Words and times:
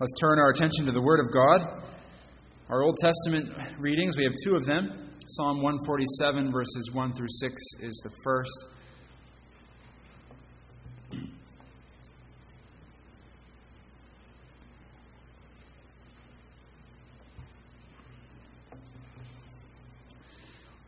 Let's 0.00 0.12
turn 0.20 0.40
our 0.40 0.50
attention 0.50 0.86
to 0.86 0.92
the 0.92 1.00
Word 1.00 1.20
of 1.20 1.32
God. 1.32 1.84
Our 2.68 2.82
Old 2.82 2.96
Testament 2.96 3.78
readings, 3.78 4.16
we 4.16 4.24
have 4.24 4.32
two 4.44 4.56
of 4.56 4.64
them. 4.64 5.10
Psalm 5.24 5.62
147, 5.62 6.50
verses 6.50 6.90
1 6.92 7.12
through 7.12 7.28
6 7.28 7.62
is 7.78 8.02
the 8.02 8.10
first. 8.24 8.50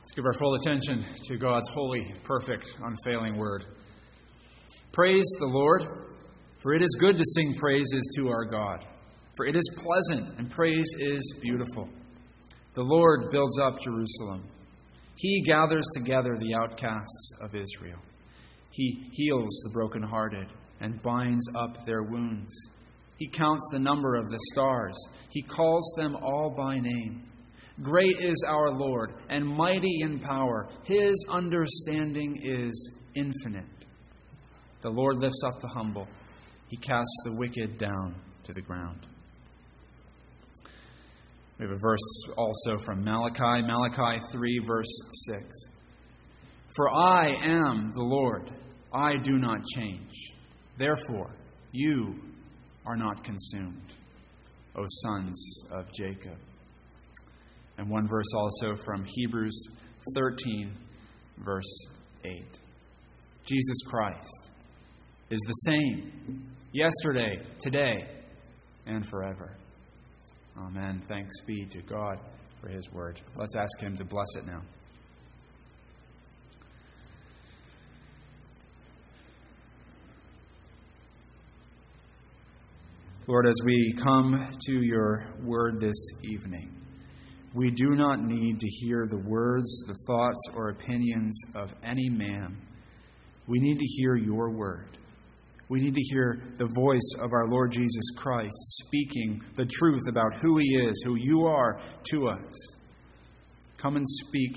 Let's 0.01 0.13
give 0.17 0.25
our 0.25 0.35
full 0.37 0.57
attention 0.57 1.07
to 1.29 1.37
God's 1.37 1.69
holy, 1.69 2.13
perfect, 2.25 2.75
unfailing 2.83 3.37
Word. 3.37 3.67
Praise 4.91 5.31
the 5.39 5.47
Lord, 5.47 5.85
for 6.59 6.75
it 6.75 6.83
is 6.83 6.97
good 6.99 7.17
to 7.17 7.25
sing 7.25 7.55
praises 7.55 8.03
to 8.17 8.31
our 8.31 8.45
God. 8.45 8.85
For 9.37 9.47
it 9.47 9.55
is 9.55 9.77
pleasant, 9.77 10.39
and 10.39 10.51
praise 10.51 10.91
is 10.99 11.35
beautiful. 11.43 11.89
The 12.75 12.83
Lord 12.83 13.31
builds 13.31 13.59
up 13.59 13.81
Jerusalem. 13.81 14.45
He 15.17 15.43
gathers 15.43 15.85
together 15.95 16.37
the 16.39 16.55
outcasts 16.55 17.33
of 17.43 17.55
Israel. 17.55 17.99
He 18.71 19.09
heals 19.13 19.63
the 19.65 19.73
brokenhearted 19.73 20.49
and 20.81 21.03
binds 21.03 21.47
up 21.55 21.85
their 21.87 22.03
wounds. 22.03 22.55
He 23.19 23.29
counts 23.29 23.67
the 23.73 23.79
number 23.79 24.15
of 24.15 24.27
the 24.27 24.39
stars. 24.53 24.97
He 25.31 25.43
calls 25.43 25.95
them 25.97 26.17
all 26.17 26.55
by 26.57 26.79
name. 26.79 27.29
Great 27.83 28.17
is 28.21 28.45
our 28.49 28.71
Lord, 28.71 29.15
and 29.29 29.47
mighty 29.47 30.01
in 30.01 30.19
power. 30.19 30.69
His 30.85 31.15
understanding 31.31 32.41
is 32.43 32.91
infinite. 33.15 33.65
The 34.81 34.91
Lord 34.91 35.17
lifts 35.19 35.43
up 35.47 35.61
the 35.61 35.69
humble, 35.69 36.07
He 36.69 36.77
casts 36.77 37.23
the 37.25 37.37
wicked 37.37 37.79
down 37.79 38.15
to 38.45 38.53
the 38.53 38.63
ground. 38.63 39.07
We 41.59 41.65
have 41.65 41.75
a 41.75 41.79
verse 41.79 42.23
also 42.37 42.77
from 42.85 43.03
Malachi, 43.03 43.67
Malachi 43.67 44.21
3, 44.31 44.61
verse 44.67 45.01
6. 45.29 45.45
For 46.77 46.91
I 46.91 47.29
am 47.29 47.91
the 47.95 48.03
Lord, 48.03 48.51
I 48.93 49.17
do 49.23 49.39
not 49.39 49.65
change. 49.75 50.13
Therefore, 50.79 51.35
you 51.73 52.15
are 52.85 52.97
not 52.97 53.25
consumed, 53.25 53.95
O 54.77 54.85
sons 54.87 55.63
of 55.73 55.87
Jacob. 55.95 56.37
And 57.79 57.89
one 57.89 58.07
verse 58.07 58.33
also 58.37 58.75
from 58.85 59.07
Hebrews 59.07 59.59
13, 60.15 60.77
verse 61.39 61.87
8. 62.25 62.61
Jesus 63.45 63.79
Christ 63.89 64.51
is 65.31 65.41
the 65.41 65.73
same 65.73 66.53
yesterday, 66.73 67.37
today, 67.59 68.09
and 68.87 69.07
forever. 69.09 69.57
Amen. 70.59 71.03
Thanks 71.07 71.41
be 71.47 71.67
to 71.67 71.83
God 71.83 72.19
for 72.61 72.69
his 72.69 72.91
word. 72.91 73.21
Let's 73.37 73.55
ask 73.57 73.81
him 73.81 73.97
to 73.97 74.05
bless 74.05 74.37
it 74.37 74.47
now. 74.47 74.63
Lord, 83.29 83.47
as 83.47 83.57
we 83.65 83.93
come 84.01 84.49
to 84.67 84.73
your 84.73 85.35
word 85.43 85.81
this 85.81 85.97
evening, 86.23 86.73
we 87.55 87.71
do 87.71 87.97
not 87.97 88.23
need 88.23 88.61
to 88.61 88.69
hear 88.69 89.05
the 89.09 89.19
words, 89.19 89.67
the 89.89 89.97
thoughts, 90.07 90.41
or 90.55 90.71
opinions 90.71 91.37
of 91.57 91.75
any 91.83 92.09
man. 92.09 92.57
We 93.49 93.59
need 93.59 93.79
to 93.79 93.85
hear 93.85 94.15
your 94.15 94.51
word. 94.51 94.97
We 95.69 95.81
need 95.81 95.95
to 95.95 96.03
hear 96.03 96.41
the 96.59 96.67
voice 96.67 97.15
of 97.19 97.33
our 97.33 97.49
Lord 97.49 97.73
Jesus 97.73 98.11
Christ 98.17 98.55
speaking 98.55 99.43
the 99.57 99.67
truth 99.67 100.03
about 100.09 100.37
who 100.37 100.59
He 100.59 100.77
is, 100.77 101.03
who 101.05 101.17
you 101.17 101.47
are 101.47 101.81
to 102.13 102.29
us. 102.29 102.77
Come 103.77 103.97
and 103.97 104.07
speak 104.07 104.53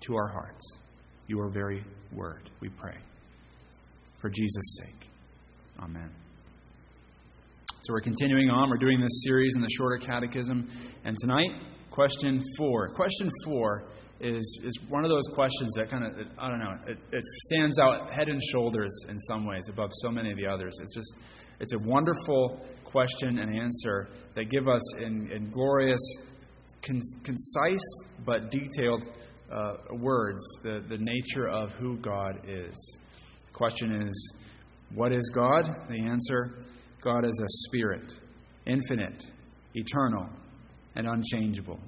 to 0.00 0.16
our 0.16 0.28
hearts 0.28 0.78
your 1.28 1.48
very 1.48 1.84
word, 2.12 2.50
we 2.60 2.68
pray. 2.68 2.96
For 4.20 4.30
Jesus' 4.30 4.78
sake. 4.78 5.10
Amen. 5.82 6.10
So 7.82 7.92
we're 7.92 8.00
continuing 8.00 8.50
on. 8.50 8.70
We're 8.70 8.78
doing 8.78 9.00
this 9.00 9.22
series 9.24 9.54
in 9.56 9.62
the 9.62 9.68
Shorter 9.68 9.98
Catechism. 9.98 10.68
And 11.04 11.16
tonight, 11.20 11.50
question 11.96 12.44
four. 12.58 12.90
Question 12.90 13.30
four 13.42 13.88
is, 14.20 14.60
is 14.62 14.78
one 14.90 15.04
of 15.04 15.10
those 15.10 15.26
questions 15.34 15.72
that 15.76 15.90
kind 15.90 16.04
of, 16.04 16.12
I 16.38 16.50
don't 16.50 16.58
know, 16.58 16.74
it, 16.86 16.98
it 17.10 17.24
stands 17.46 17.78
out 17.78 18.14
head 18.14 18.28
and 18.28 18.40
shoulders 18.52 18.92
in 19.08 19.18
some 19.18 19.46
ways 19.46 19.64
above 19.70 19.90
so 20.02 20.10
many 20.10 20.30
of 20.30 20.36
the 20.36 20.46
others. 20.46 20.74
It's 20.82 20.94
just, 20.94 21.14
it's 21.58 21.72
a 21.72 21.78
wonderful 21.78 22.60
question 22.84 23.38
and 23.38 23.58
answer 23.58 24.08
that 24.34 24.50
give 24.50 24.68
us 24.68 24.82
in, 24.98 25.30
in 25.32 25.50
glorious, 25.50 26.00
con, 26.82 27.00
concise, 27.24 27.88
but 28.26 28.50
detailed 28.50 29.08
uh, 29.50 29.74
words 29.92 30.42
the, 30.62 30.84
the 30.90 30.98
nature 30.98 31.48
of 31.48 31.72
who 31.80 31.96
God 31.96 32.40
is. 32.46 32.98
The 33.46 33.52
question 33.54 34.02
is, 34.02 34.34
what 34.94 35.12
is 35.12 35.30
God? 35.34 35.64
The 35.88 36.02
answer 36.02 36.60
God 37.02 37.24
is 37.24 37.40
a 37.42 37.48
spirit, 37.68 38.12
infinite, 38.66 39.24
eternal, 39.74 40.28
and 40.96 41.06
unchangeable 41.06 41.78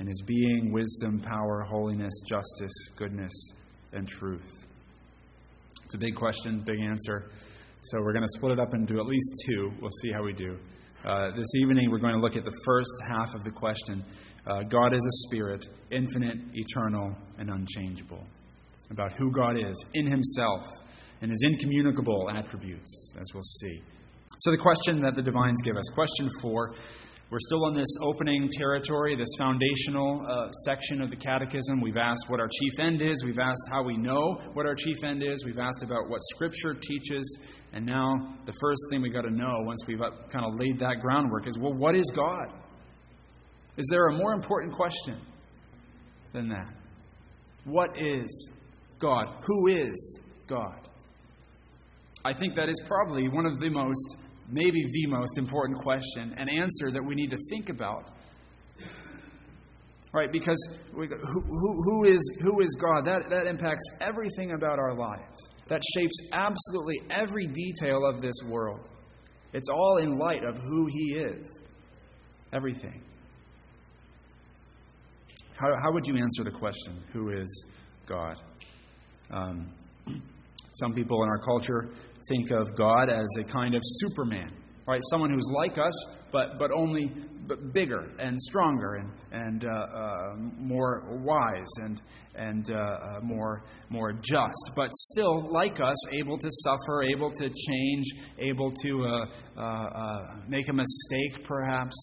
in 0.00 0.06
his 0.06 0.20
being, 0.22 0.72
wisdom, 0.72 1.20
power, 1.20 1.64
holiness, 1.68 2.12
justice, 2.26 2.72
goodness, 2.96 3.32
and 3.92 4.08
truth? 4.08 4.50
It's 5.84 5.94
a 5.94 5.98
big 5.98 6.16
question, 6.16 6.62
big 6.66 6.80
answer. 6.80 7.30
So 7.82 8.00
we're 8.00 8.12
going 8.12 8.24
to 8.24 8.32
split 8.34 8.52
it 8.52 8.60
up 8.60 8.74
into 8.74 8.98
at 8.98 9.06
least 9.06 9.32
two. 9.46 9.70
We'll 9.80 9.90
see 10.02 10.10
how 10.10 10.24
we 10.24 10.32
do. 10.32 10.58
Uh, 11.06 11.30
this 11.36 11.54
evening, 11.60 11.90
we're 11.90 11.98
going 11.98 12.14
to 12.14 12.20
look 12.20 12.34
at 12.34 12.44
the 12.44 12.56
first 12.64 12.90
half 13.08 13.34
of 13.34 13.44
the 13.44 13.50
question 13.50 14.02
uh, 14.46 14.62
God 14.62 14.94
is 14.94 15.00
a 15.06 15.28
spirit, 15.28 15.66
infinite, 15.90 16.36
eternal, 16.52 17.16
and 17.38 17.50
unchangeable. 17.50 18.24
About 18.90 19.12
who 19.16 19.30
God 19.30 19.58
is 19.58 19.84
in 19.94 20.06
himself 20.06 20.66
and 21.22 21.30
his 21.30 21.42
incommunicable 21.44 22.28
attributes, 22.30 23.14
as 23.18 23.26
we'll 23.32 23.42
see. 23.42 23.82
So, 24.38 24.50
the 24.50 24.58
question 24.58 25.00
that 25.02 25.14
the 25.14 25.22
divines 25.22 25.60
give 25.62 25.76
us, 25.76 25.84
question 25.94 26.28
four 26.42 26.74
we're 27.30 27.38
still 27.40 27.66
in 27.68 27.74
this 27.74 27.88
opening 28.02 28.50
territory, 28.52 29.16
this 29.16 29.28
foundational 29.38 30.24
uh, 30.28 30.50
section 30.66 31.00
of 31.00 31.10
the 31.10 31.16
Catechism. 31.16 31.80
We've 31.80 31.96
asked 31.96 32.28
what 32.28 32.38
our 32.38 32.48
chief 32.48 32.78
end 32.78 33.00
is. 33.00 33.24
We've 33.24 33.38
asked 33.38 33.68
how 33.70 33.82
we 33.82 33.96
know 33.96 34.40
what 34.52 34.66
our 34.66 34.74
chief 34.74 35.02
end 35.02 35.22
is. 35.22 35.44
We've 35.44 35.58
asked 35.58 35.82
about 35.82 36.08
what 36.08 36.20
Scripture 36.34 36.74
teaches. 36.74 37.38
And 37.72 37.86
now, 37.86 38.36
the 38.44 38.52
first 38.60 38.80
thing 38.90 39.00
we've 39.00 39.12
got 39.12 39.22
to 39.22 39.30
know 39.30 39.60
once 39.60 39.80
we've 39.86 39.98
kind 39.98 40.44
of 40.44 40.58
laid 40.58 40.78
that 40.80 41.00
groundwork 41.00 41.46
is 41.46 41.58
well, 41.58 41.72
what 41.72 41.96
is 41.96 42.10
God? 42.14 42.46
Is 43.76 43.86
there 43.90 44.06
a 44.08 44.16
more 44.16 44.32
important 44.32 44.74
question 44.74 45.18
than 46.32 46.48
that? 46.50 46.72
What 47.64 47.98
is 47.98 48.52
God? 48.98 49.26
Who 49.44 49.68
is 49.68 50.20
God? 50.46 50.88
I 52.24 52.32
think 52.32 52.54
that 52.56 52.68
is 52.68 52.80
probably 52.86 53.28
one 53.28 53.46
of 53.46 53.58
the 53.58 53.70
most 53.70 54.16
maybe 54.48 54.84
the 54.92 55.06
most 55.06 55.38
important 55.38 55.80
question 55.82 56.34
and 56.36 56.48
answer 56.50 56.90
that 56.90 57.04
we 57.04 57.14
need 57.14 57.30
to 57.30 57.38
think 57.50 57.68
about. 57.68 58.10
Right? 60.12 60.30
Because 60.30 60.68
we, 60.96 61.08
who, 61.08 61.40
who, 61.40 61.82
who, 61.82 62.04
is, 62.04 62.20
who 62.42 62.60
is 62.60 62.76
God? 62.80 63.04
That, 63.04 63.28
that 63.30 63.46
impacts 63.48 63.84
everything 64.00 64.52
about 64.52 64.78
our 64.78 64.94
lives. 64.94 65.50
That 65.68 65.82
shapes 65.96 66.14
absolutely 66.32 67.00
every 67.10 67.48
detail 67.48 68.00
of 68.08 68.22
this 68.22 68.36
world. 68.46 68.88
It's 69.52 69.68
all 69.68 69.98
in 70.00 70.16
light 70.16 70.44
of 70.44 70.56
who 70.56 70.86
He 70.86 71.14
is. 71.14 71.62
Everything. 72.52 73.02
How, 75.56 75.68
how 75.82 75.92
would 75.92 76.06
you 76.06 76.16
answer 76.16 76.44
the 76.44 76.50
question, 76.50 77.02
who 77.12 77.30
is 77.30 77.66
God? 78.06 78.40
Um, 79.30 79.72
some 80.74 80.92
people 80.92 81.22
in 81.22 81.28
our 81.28 81.38
culture 81.38 81.88
think 82.28 82.50
of 82.50 82.74
God 82.76 83.08
as 83.08 83.26
a 83.40 83.44
kind 83.44 83.74
of 83.74 83.82
Superman, 83.84 84.50
right? 84.86 85.00
Someone 85.10 85.30
who's 85.30 85.50
like 85.54 85.78
us, 85.78 85.92
but, 86.32 86.58
but 86.58 86.70
only 86.76 87.10
but 87.46 87.72
bigger 87.72 88.10
and 88.18 88.40
stronger 88.40 88.94
and, 88.94 89.10
and 89.32 89.64
uh, 89.64 89.68
uh, 89.68 90.34
more 90.58 91.02
wise 91.22 91.70
and, 91.82 92.02
and 92.34 92.70
uh, 92.70 92.74
uh, 92.74 93.20
more, 93.22 93.64
more 93.90 94.12
just, 94.12 94.70
but 94.76 94.88
still 94.94 95.52
like 95.52 95.80
us, 95.80 95.96
able 96.12 96.38
to 96.38 96.48
suffer, 96.50 97.02
able 97.02 97.30
to 97.30 97.48
change, 97.48 98.04
able 98.38 98.72
to 98.82 99.04
uh, 99.04 99.60
uh, 99.60 100.18
make 100.48 100.68
a 100.68 100.72
mistake, 100.72 101.44
perhaps. 101.44 101.94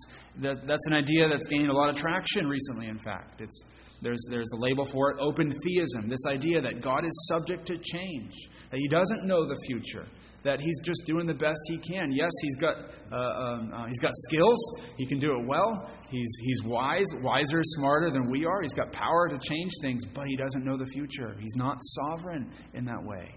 That, 0.42 0.58
that's 0.68 0.88
an 0.88 0.94
idea 0.94 1.28
that's 1.28 1.48
gained 1.48 1.70
a 1.70 1.74
lot 1.74 1.90
of 1.90 1.96
traction 1.96 2.48
recently, 2.48 2.88
in 2.88 3.00
fact. 3.00 3.42
It's, 3.42 3.64
there's, 4.02 4.22
there's 4.30 4.50
a 4.54 4.58
label 4.58 4.86
for 4.86 5.12
it 5.12 5.18
open 5.20 5.54
theism, 5.64 6.08
this 6.08 6.26
idea 6.28 6.62
that 6.62 6.82
God 6.82 7.06
is 7.06 7.28
subject 7.30 7.66
to 7.68 7.78
change, 7.78 8.34
that 8.72 8.80
He 8.80 8.88
doesn't 8.88 9.26
know 9.26 9.46
the 9.46 9.58
future, 9.68 10.08
that 10.44 10.60
He's 10.60 10.80
just 10.84 11.04
doing 11.06 11.28
the 11.28 11.36
best 11.36 11.60
He 11.68 11.78
can. 11.78 12.12
Yes, 12.12 12.32
He's 12.42 12.56
got, 12.56 12.76
uh, 13.12 13.16
um, 13.16 13.72
uh, 13.74 13.86
he's 13.88 14.00
got 14.00 14.12
skills, 14.28 14.58
He 14.98 15.06
can 15.06 15.20
do 15.20 15.38
it 15.40 15.48
well, 15.48 15.90
he's, 16.10 16.32
he's 16.42 16.64
wise, 16.64 17.06
wiser, 17.22 17.62
smarter 17.64 18.10
than 18.12 18.30
we 18.32 18.46
are, 18.46 18.62
He's 18.62 18.74
got 18.74 18.92
power 18.92 19.30
to 19.30 19.38
change 19.38 19.72
things, 19.82 20.04
but 20.14 20.26
He 20.26 20.36
doesn't 20.36 20.66
know 20.66 20.78
the 20.78 20.88
future. 20.88 21.36
He's 21.40 21.56
not 21.56 21.78
sovereign 21.82 22.52
in 22.74 22.86
that 22.86 23.04
way. 23.04 23.36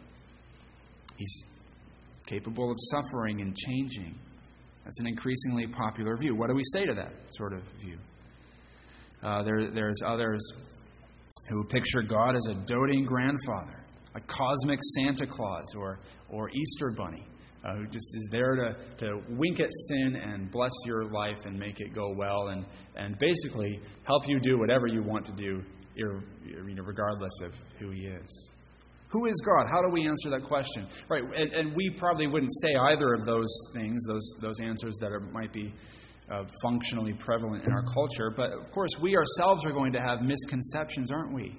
He's 1.17 1.45
capable 2.27 2.71
of 2.71 2.77
suffering 2.91 3.43
and 3.43 3.55
changing. 3.55 4.19
That's 4.85 5.01
an 5.01 5.07
increasingly 5.07 5.67
popular 5.67 6.17
view. 6.17 6.35
What 6.35 6.49
do 6.49 6.55
we 6.55 6.63
say 6.73 6.85
to 6.87 6.95
that 6.95 7.13
sort 7.31 7.53
of 7.53 7.63
view? 7.81 7.99
Uh, 9.25 9.43
there, 9.43 9.71
there's 9.73 10.01
others 10.05 10.41
who 11.49 11.65
picture 11.65 12.03
God 12.03 12.37
as 12.37 12.47
a 12.51 12.55
doting 12.67 13.05
grandfather, 13.07 13.85
a 14.15 14.21
cosmic 14.21 14.79
Santa 14.97 15.27
Claus, 15.27 15.75
or, 15.77 15.99
or 16.29 16.51
Easter 16.51 16.93
Bunny, 16.97 17.27
uh, 17.65 17.75
who 17.77 17.87
just 17.87 18.05
is 18.15 18.29
there 18.31 18.55
to, 18.55 18.77
to 18.99 19.21
wink 19.31 19.61
at 19.61 19.71
sin 19.89 20.17
and 20.17 20.51
bless 20.51 20.73
your 20.87 21.11
life 21.11 21.47
and 21.47 21.59
make 21.59 21.81
it 21.81 21.95
go 21.95 22.13
well 22.17 22.49
and, 22.49 22.67
and 22.97 23.19
basically 23.19 23.81
help 24.07 24.29
you 24.29 24.39
do 24.39 24.59
whatever 24.59 24.87
you 24.87 25.03
want 25.03 25.25
to 25.25 25.33
do, 25.33 25.63
regardless 26.85 27.33
of 27.45 27.53
who 27.79 27.91
He 27.91 28.03
is. 28.03 28.51
Who 29.09 29.27
is 29.27 29.41
God? 29.47 29.67
How 29.71 29.81
do 29.81 29.91
we 29.91 30.09
answer 30.09 30.29
that 30.31 30.45
question? 30.45 30.89
Right, 31.09 31.23
and, 31.23 31.53
and 31.53 31.77
we 31.77 31.89
probably 31.99 32.27
wouldn't 32.27 32.53
say 32.63 32.75
either 32.75 33.15
of 33.15 33.25
those 33.25 33.49
things, 33.73 34.05
those, 34.09 34.37
those 34.41 34.61
answers 34.61 34.97
that 35.01 35.13
are, 35.13 35.21
might 35.21 35.53
be 35.53 35.73
uh, 36.31 36.45
functionally 36.63 37.13
prevalent 37.13 37.65
in 37.65 37.73
our 37.73 37.85
culture. 37.93 38.31
But 38.35 38.53
of 38.53 38.71
course, 38.73 38.91
we 39.01 39.17
ourselves 39.17 39.65
are 39.65 39.73
going 39.73 39.93
to 39.93 40.01
have 40.01 40.23
misconceptions, 40.23 41.11
aren't 41.11 41.35
we, 41.35 41.59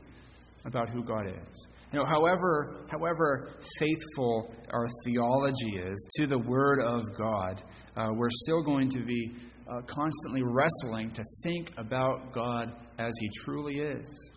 about 0.66 0.90
who 0.90 1.04
God 1.04 1.28
is? 1.28 1.68
You 1.92 2.00
know, 2.00 2.06
however, 2.06 2.86
however 2.90 3.50
faithful 3.80 4.54
our 4.72 4.86
theology 5.06 5.78
is 5.78 6.08
to 6.18 6.28
the 6.28 6.40
Word 6.40 6.82
of 6.82 7.04
God, 7.18 7.64
uh, 7.96 8.10
we're 8.14 8.30
still 8.32 8.64
going 8.64 8.90
to 8.90 9.06
be 9.06 9.36
uh, 9.70 9.82
constantly 9.88 10.42
wrestling 10.44 11.12
to 11.12 11.24
think 11.44 11.72
about 11.78 12.34
God 12.34 12.74
as 12.98 13.14
He 13.20 13.30
truly 13.44 13.76
is. 13.76 14.34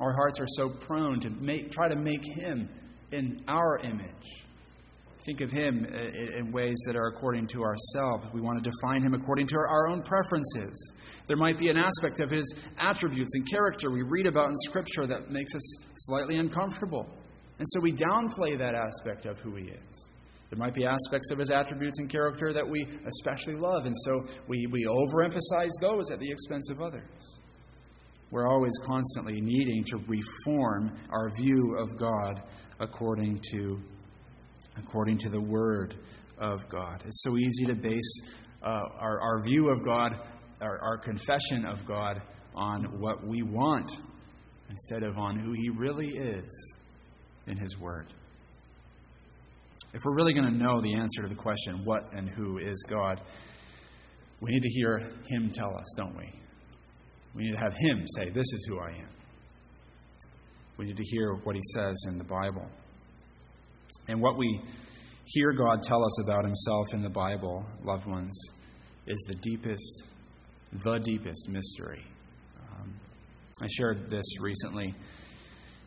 Our 0.00 0.12
hearts 0.12 0.40
are 0.40 0.48
so 0.56 0.68
prone 0.68 1.20
to 1.20 1.30
make, 1.30 1.70
try 1.70 1.88
to 1.88 1.96
make 1.96 2.24
Him 2.24 2.68
in 3.12 3.36
our 3.46 3.78
image. 3.78 4.43
Think 5.26 5.40
of 5.40 5.50
Him 5.50 5.86
uh, 5.90 6.38
in 6.38 6.52
ways 6.52 6.76
that 6.86 6.96
are 6.96 7.06
according 7.08 7.46
to 7.48 7.62
ourselves. 7.62 8.26
We 8.34 8.40
want 8.40 8.62
to 8.62 8.70
define 8.70 9.02
Him 9.02 9.14
according 9.14 9.46
to 9.48 9.56
our 9.56 9.88
own 9.88 10.02
preferences. 10.02 10.92
There 11.26 11.36
might 11.36 11.58
be 11.58 11.68
an 11.68 11.76
aspect 11.76 12.20
of 12.20 12.30
His 12.30 12.54
attributes 12.78 13.30
and 13.34 13.50
character 13.50 13.90
we 13.90 14.02
read 14.02 14.26
about 14.26 14.50
in 14.50 14.56
Scripture 14.64 15.06
that 15.06 15.30
makes 15.30 15.54
us 15.54 15.76
slightly 15.96 16.36
uncomfortable. 16.36 17.06
And 17.58 17.66
so 17.70 17.80
we 17.80 17.92
downplay 17.92 18.58
that 18.58 18.74
aspect 18.74 19.26
of 19.26 19.38
who 19.40 19.56
He 19.56 19.64
is. 19.64 20.08
There 20.50 20.58
might 20.58 20.74
be 20.74 20.84
aspects 20.84 21.32
of 21.32 21.38
his 21.38 21.50
attributes 21.50 21.98
and 21.98 22.08
character 22.08 22.52
that 22.52 22.68
we 22.68 22.86
especially 23.08 23.54
love, 23.54 23.86
and 23.86 23.94
so 24.04 24.24
we, 24.46 24.66
we 24.70 24.86
overemphasize 24.86 25.70
those 25.80 26.10
at 26.12 26.20
the 26.20 26.30
expense 26.30 26.70
of 26.70 26.80
others. 26.80 27.40
We're 28.30 28.48
always 28.48 28.72
constantly 28.84 29.40
needing 29.40 29.82
to 29.84 29.96
reform 30.06 30.96
our 31.10 31.30
view 31.36 31.76
of 31.80 31.88
God 31.98 32.42
according 32.78 33.40
to, 33.52 33.80
according 34.76 35.18
to 35.18 35.28
the 35.28 35.40
Word 35.40 35.94
of 36.38 36.68
God. 36.68 37.02
It's 37.06 37.22
so 37.22 37.36
easy 37.36 37.66
to 37.66 37.74
base 37.74 38.20
uh, 38.62 38.68
our, 38.98 39.20
our 39.20 39.42
view 39.42 39.68
of 39.68 39.84
God, 39.84 40.12
our, 40.60 40.78
our 40.80 40.98
confession 40.98 41.64
of 41.66 41.86
God, 41.86 42.22
on 42.54 43.00
what 43.00 43.26
we 43.26 43.42
want 43.42 43.98
instead 44.70 45.02
of 45.02 45.18
on 45.18 45.38
who 45.38 45.52
He 45.52 45.68
really 45.70 46.08
is 46.08 46.76
in 47.46 47.56
His 47.56 47.78
Word. 47.78 48.12
If 49.92 50.02
we're 50.04 50.14
really 50.14 50.32
going 50.32 50.50
to 50.50 50.56
know 50.56 50.80
the 50.80 50.94
answer 50.94 51.22
to 51.22 51.28
the 51.28 51.34
question, 51.34 51.82
what 51.84 52.10
and 52.12 52.28
who 52.28 52.58
is 52.58 52.84
God, 52.88 53.20
we 54.40 54.50
need 54.50 54.62
to 54.62 54.70
hear 54.70 54.98
Him 55.28 55.50
tell 55.50 55.76
us, 55.76 55.86
don't 55.96 56.16
we? 56.16 56.30
We 57.34 57.44
need 57.44 57.52
to 57.52 57.60
have 57.60 57.74
Him 57.74 58.04
say, 58.16 58.30
This 58.30 58.46
is 58.52 58.66
who 58.68 58.78
I 58.80 58.90
am. 58.90 59.10
We 60.76 60.86
need 60.86 60.96
to 60.96 61.04
hear 61.04 61.34
what 61.44 61.54
He 61.54 61.62
says 61.74 61.94
in 62.08 62.18
the 62.18 62.24
Bible. 62.24 62.68
And 64.08 64.20
what 64.20 64.36
we 64.36 64.60
hear 65.24 65.52
God 65.52 65.82
tell 65.82 66.04
us 66.04 66.20
about 66.20 66.44
Himself 66.44 66.86
in 66.92 67.02
the 67.02 67.08
Bible, 67.08 67.64
loved 67.84 68.06
ones, 68.06 68.38
is 69.06 69.18
the 69.28 69.34
deepest, 69.36 70.04
the 70.84 70.98
deepest 70.98 71.48
mystery. 71.48 72.04
Um, 72.70 72.94
I 73.62 73.66
shared 73.66 74.10
this 74.10 74.24
recently, 74.40 74.94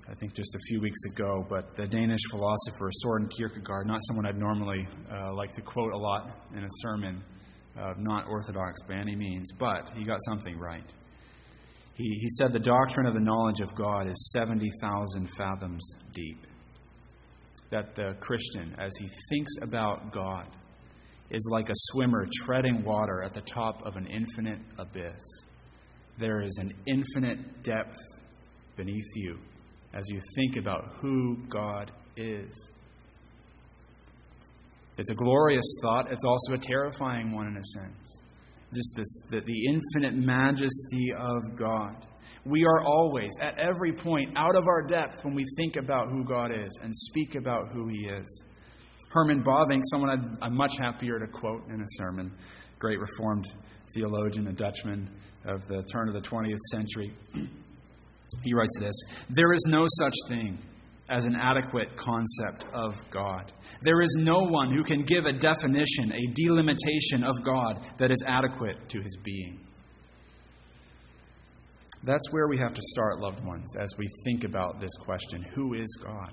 I 0.10 0.16
think 0.16 0.34
just 0.34 0.56
a 0.56 0.60
few 0.68 0.82
weeks 0.82 1.00
ago, 1.14 1.46
but 1.48 1.76
the 1.76 1.88
Danish 1.88 2.22
philosopher 2.32 2.90
Soren 2.92 3.28
Kierkegaard, 3.28 3.86
not 3.86 4.00
someone 4.08 4.26
I'd 4.26 4.38
normally 4.38 4.88
uh, 5.12 5.34
like 5.36 5.52
to 5.54 5.62
quote 5.62 5.94
a 5.94 5.98
lot 5.98 6.48
in 6.56 6.64
a 6.64 6.70
sermon, 6.82 7.24
uh, 7.80 7.94
not 8.00 8.26
orthodox 8.28 8.82
by 8.88 8.96
any 8.96 9.16
means, 9.16 9.52
but 9.60 9.92
he 9.96 10.04
got 10.04 10.18
something 10.28 10.58
right. 10.58 10.92
He, 11.94 12.04
he 12.04 12.30
said 12.30 12.52
the 12.52 12.60
doctrine 12.60 13.06
of 13.06 13.14
the 13.14 13.20
knowledge 13.20 13.60
of 13.60 13.74
God 13.76 14.08
is 14.08 14.32
70,000 14.32 15.30
fathoms 15.38 15.88
deep. 16.14 16.48
That 17.70 17.96
the 17.96 18.16
Christian, 18.20 18.76
as 18.80 18.96
he 18.98 19.10
thinks 19.30 19.52
about 19.62 20.12
God, 20.12 20.50
is 21.30 21.50
like 21.52 21.70
a 21.70 21.76
swimmer 21.76 22.26
treading 22.46 22.84
water 22.84 23.22
at 23.24 23.34
the 23.34 23.42
top 23.42 23.86
of 23.86 23.98
an 23.98 24.08
infinite 24.08 24.60
abyss. 24.80 25.22
There 26.18 26.42
is 26.42 26.58
an 26.60 26.74
infinite 26.88 27.64
depth 27.64 27.98
beneath 28.78 29.06
you 29.16 29.38
as 29.94 30.06
you 30.10 30.22
think 30.36 30.58
about 30.58 30.94
who 31.02 31.38
God 31.50 31.92
is. 32.16 32.50
It's 34.98 35.12
a 35.12 35.16
glorious 35.16 35.78
thought, 35.84 36.12
it's 36.12 36.24
also 36.24 36.54
a 36.54 36.58
terrifying 36.58 37.36
one 37.36 37.48
in 37.48 37.58
a 37.58 37.64
sense 37.64 38.22
just 38.74 38.96
this 38.96 39.20
the, 39.30 39.42
the 39.42 39.66
infinite 39.66 40.16
majesty 40.16 41.14
of 41.18 41.58
God. 41.58 42.06
We 42.48 42.64
are 42.64 42.84
always, 42.84 43.32
at 43.42 43.60
every 43.60 43.92
point, 43.92 44.38
out 44.38 44.56
of 44.56 44.68
our 44.68 44.88
depth 44.88 45.24
when 45.24 45.36
we 45.36 45.44
think 45.58 45.76
about 45.76 46.10
who 46.10 46.24
God 46.24 46.52
is 46.52 46.80
and 46.82 46.96
speak 46.96 47.36
about 47.36 47.74
who 47.74 47.90
He 47.90 48.08
is. 48.08 48.44
Herman 49.12 49.44
Bavinck, 49.44 49.82
someone 49.92 50.38
i 50.42 50.46
I'm 50.46 50.56
much 50.56 50.74
happier 50.80 51.20
to 51.20 51.28
quote 51.28 51.68
in 51.70 51.82
a 51.82 51.86
sermon, 51.98 52.32
great 52.80 53.00
Reformed 53.00 53.46
theologian, 53.94 54.48
a 54.48 54.54
Dutchman 54.54 55.10
of 55.46 55.62
the 55.68 55.84
turn 55.92 56.08
of 56.08 56.14
the 56.14 56.28
20th 56.28 56.60
century. 56.72 57.14
He 58.44 58.54
writes 58.54 58.78
this 58.78 58.94
There 59.30 59.54
is 59.54 59.66
no 59.70 59.86
such 60.00 60.14
thing 60.28 60.60
as 61.10 61.26
an 61.26 61.36
adequate 61.36 61.96
concept 61.96 62.66
of 62.74 62.96
God. 63.10 63.54
There 63.84 64.02
is 64.02 64.16
no 64.20 64.40
one 64.40 64.74
who 64.74 64.84
can 64.84 65.04
give 65.04 65.26
a 65.26 65.32
definition, 65.32 66.12
a 66.12 66.34
delimitation 66.34 67.24
of 67.24 67.36
God 67.46 67.90
that 68.00 68.12
is 68.12 68.22
adequate 68.28 68.90
to 68.90 69.02
his 69.02 69.18
being. 69.24 69.67
That's 72.08 72.32
where 72.32 72.48
we 72.48 72.58
have 72.58 72.74
to 72.74 72.82
start, 72.82 73.20
loved 73.20 73.44
ones, 73.44 73.70
as 73.82 73.94
we 73.98 74.08
think 74.24 74.46
about 74.46 74.80
this 74.80 74.96
question 75.02 75.44
Who 75.54 75.74
is 75.74 75.94
God? 76.02 76.32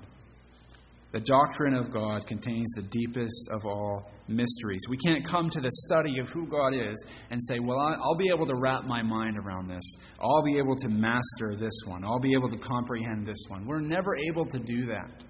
The 1.11 1.19
doctrine 1.19 1.73
of 1.73 1.91
God 1.91 2.25
contains 2.25 2.71
the 2.75 2.83
deepest 2.83 3.49
of 3.51 3.65
all 3.65 4.09
mysteries. 4.29 4.79
We 4.89 4.95
can't 4.95 5.25
come 5.25 5.49
to 5.49 5.59
the 5.59 5.71
study 5.87 6.17
of 6.19 6.29
who 6.29 6.47
God 6.47 6.73
is 6.73 7.05
and 7.29 7.41
say, 7.43 7.59
Well, 7.59 7.77
I'll 7.77 8.15
be 8.15 8.29
able 8.33 8.45
to 8.45 8.55
wrap 8.55 8.85
my 8.85 9.01
mind 9.03 9.37
around 9.37 9.67
this. 9.67 9.83
I'll 10.17 10.43
be 10.43 10.57
able 10.57 10.77
to 10.77 10.87
master 10.87 11.57
this 11.59 11.77
one. 11.85 12.05
I'll 12.05 12.19
be 12.19 12.33
able 12.33 12.49
to 12.49 12.57
comprehend 12.57 13.25
this 13.25 13.43
one. 13.49 13.67
We're 13.67 13.81
never 13.81 14.15
able 14.29 14.45
to 14.45 14.59
do 14.59 14.83
that 14.83 15.23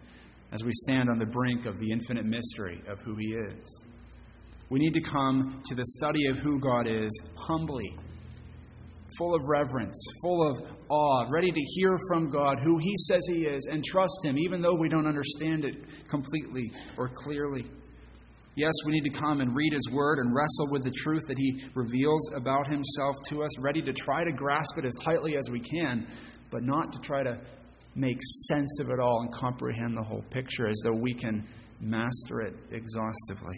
as 0.51 0.63
we 0.63 0.71
stand 0.73 1.09
on 1.09 1.17
the 1.17 1.25
brink 1.25 1.65
of 1.65 1.79
the 1.79 1.91
infinite 1.91 2.25
mystery 2.25 2.83
of 2.87 2.99
who 2.99 3.15
He 3.15 3.33
is. 3.33 3.85
We 4.69 4.77
need 4.77 4.93
to 4.93 5.01
come 5.01 5.63
to 5.65 5.75
the 5.75 5.85
study 5.97 6.27
of 6.27 6.37
who 6.37 6.59
God 6.59 6.85
is 6.87 7.09
humbly 7.35 7.97
full 9.17 9.35
of 9.35 9.41
reverence, 9.47 9.97
full 10.21 10.49
of 10.49 10.57
awe, 10.89 11.27
ready 11.31 11.51
to 11.51 11.61
hear 11.75 11.97
from 12.07 12.29
God 12.29 12.59
who 12.63 12.77
He 12.77 12.93
says 13.07 13.21
He 13.27 13.45
is 13.45 13.67
and 13.71 13.83
trust 13.83 14.19
Him, 14.23 14.37
even 14.37 14.61
though 14.61 14.75
we 14.75 14.89
don't 14.89 15.07
understand 15.07 15.65
it 15.65 15.85
completely 16.07 16.71
or 16.97 17.09
clearly. 17.09 17.65
Yes, 18.55 18.73
we 18.85 18.93
need 18.93 19.09
to 19.09 19.19
come 19.19 19.41
and 19.41 19.55
read 19.55 19.73
His 19.73 19.89
Word 19.91 20.19
and 20.19 20.33
wrestle 20.33 20.71
with 20.71 20.83
the 20.83 20.91
truth 20.91 21.23
that 21.27 21.37
He 21.37 21.63
reveals 21.75 22.31
about 22.35 22.67
Himself 22.67 23.15
to 23.27 23.43
us, 23.43 23.59
ready 23.59 23.81
to 23.81 23.93
try 23.93 24.23
to 24.23 24.31
grasp 24.31 24.77
it 24.77 24.85
as 24.85 24.93
tightly 25.03 25.35
as 25.37 25.49
we 25.49 25.59
can, 25.59 26.07
but 26.51 26.63
not 26.63 26.93
to 26.93 26.99
try 26.99 27.23
to 27.23 27.37
make 27.95 28.19
sense 28.47 28.79
of 28.81 28.89
it 28.89 28.99
all 28.99 29.21
and 29.21 29.33
comprehend 29.33 29.97
the 29.97 30.03
whole 30.03 30.23
picture 30.29 30.67
as 30.67 30.77
though 30.83 30.95
we 30.95 31.13
can 31.13 31.45
master 31.79 32.41
it 32.41 32.53
exhaustively. 32.71 33.57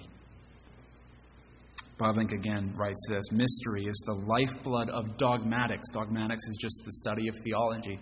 Bavinck 2.00 2.32
again 2.32 2.74
writes 2.78 3.02
this 3.10 3.32
Mystery 3.32 3.86
is 3.86 4.04
the 4.06 4.14
lifeblood 4.14 4.90
of 4.90 5.18
dogmatics. 5.18 5.90
Dogmatics 5.92 6.44
is 6.48 6.58
just 6.62 6.82
the 6.86 6.92
study 6.94 7.28
of 7.28 7.36
theology. 7.44 8.00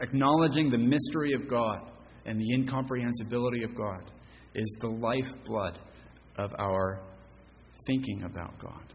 Acknowledging 0.00 0.70
the 0.70 0.78
mystery 0.78 1.32
of 1.32 1.48
God 1.48 1.80
and 2.26 2.40
the 2.40 2.54
incomprehensibility 2.54 3.64
of 3.64 3.74
God 3.74 4.12
is 4.54 4.76
the 4.80 4.88
lifeblood 4.88 5.78
of 6.38 6.52
our 6.58 7.02
thinking 7.86 8.22
about 8.24 8.58
God. 8.60 8.92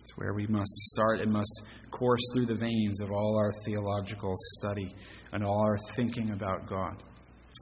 It's 0.00 0.16
where 0.16 0.34
we 0.34 0.46
must 0.46 0.74
start. 0.92 1.20
It 1.20 1.28
must 1.28 1.62
course 1.90 2.20
through 2.34 2.46
the 2.46 2.54
veins 2.54 3.00
of 3.00 3.10
all 3.10 3.38
our 3.38 3.52
theological 3.64 4.34
study 4.58 4.94
and 5.32 5.44
all 5.44 5.62
our 5.62 5.76
thinking 5.96 6.30
about 6.32 6.68
God 6.68 7.02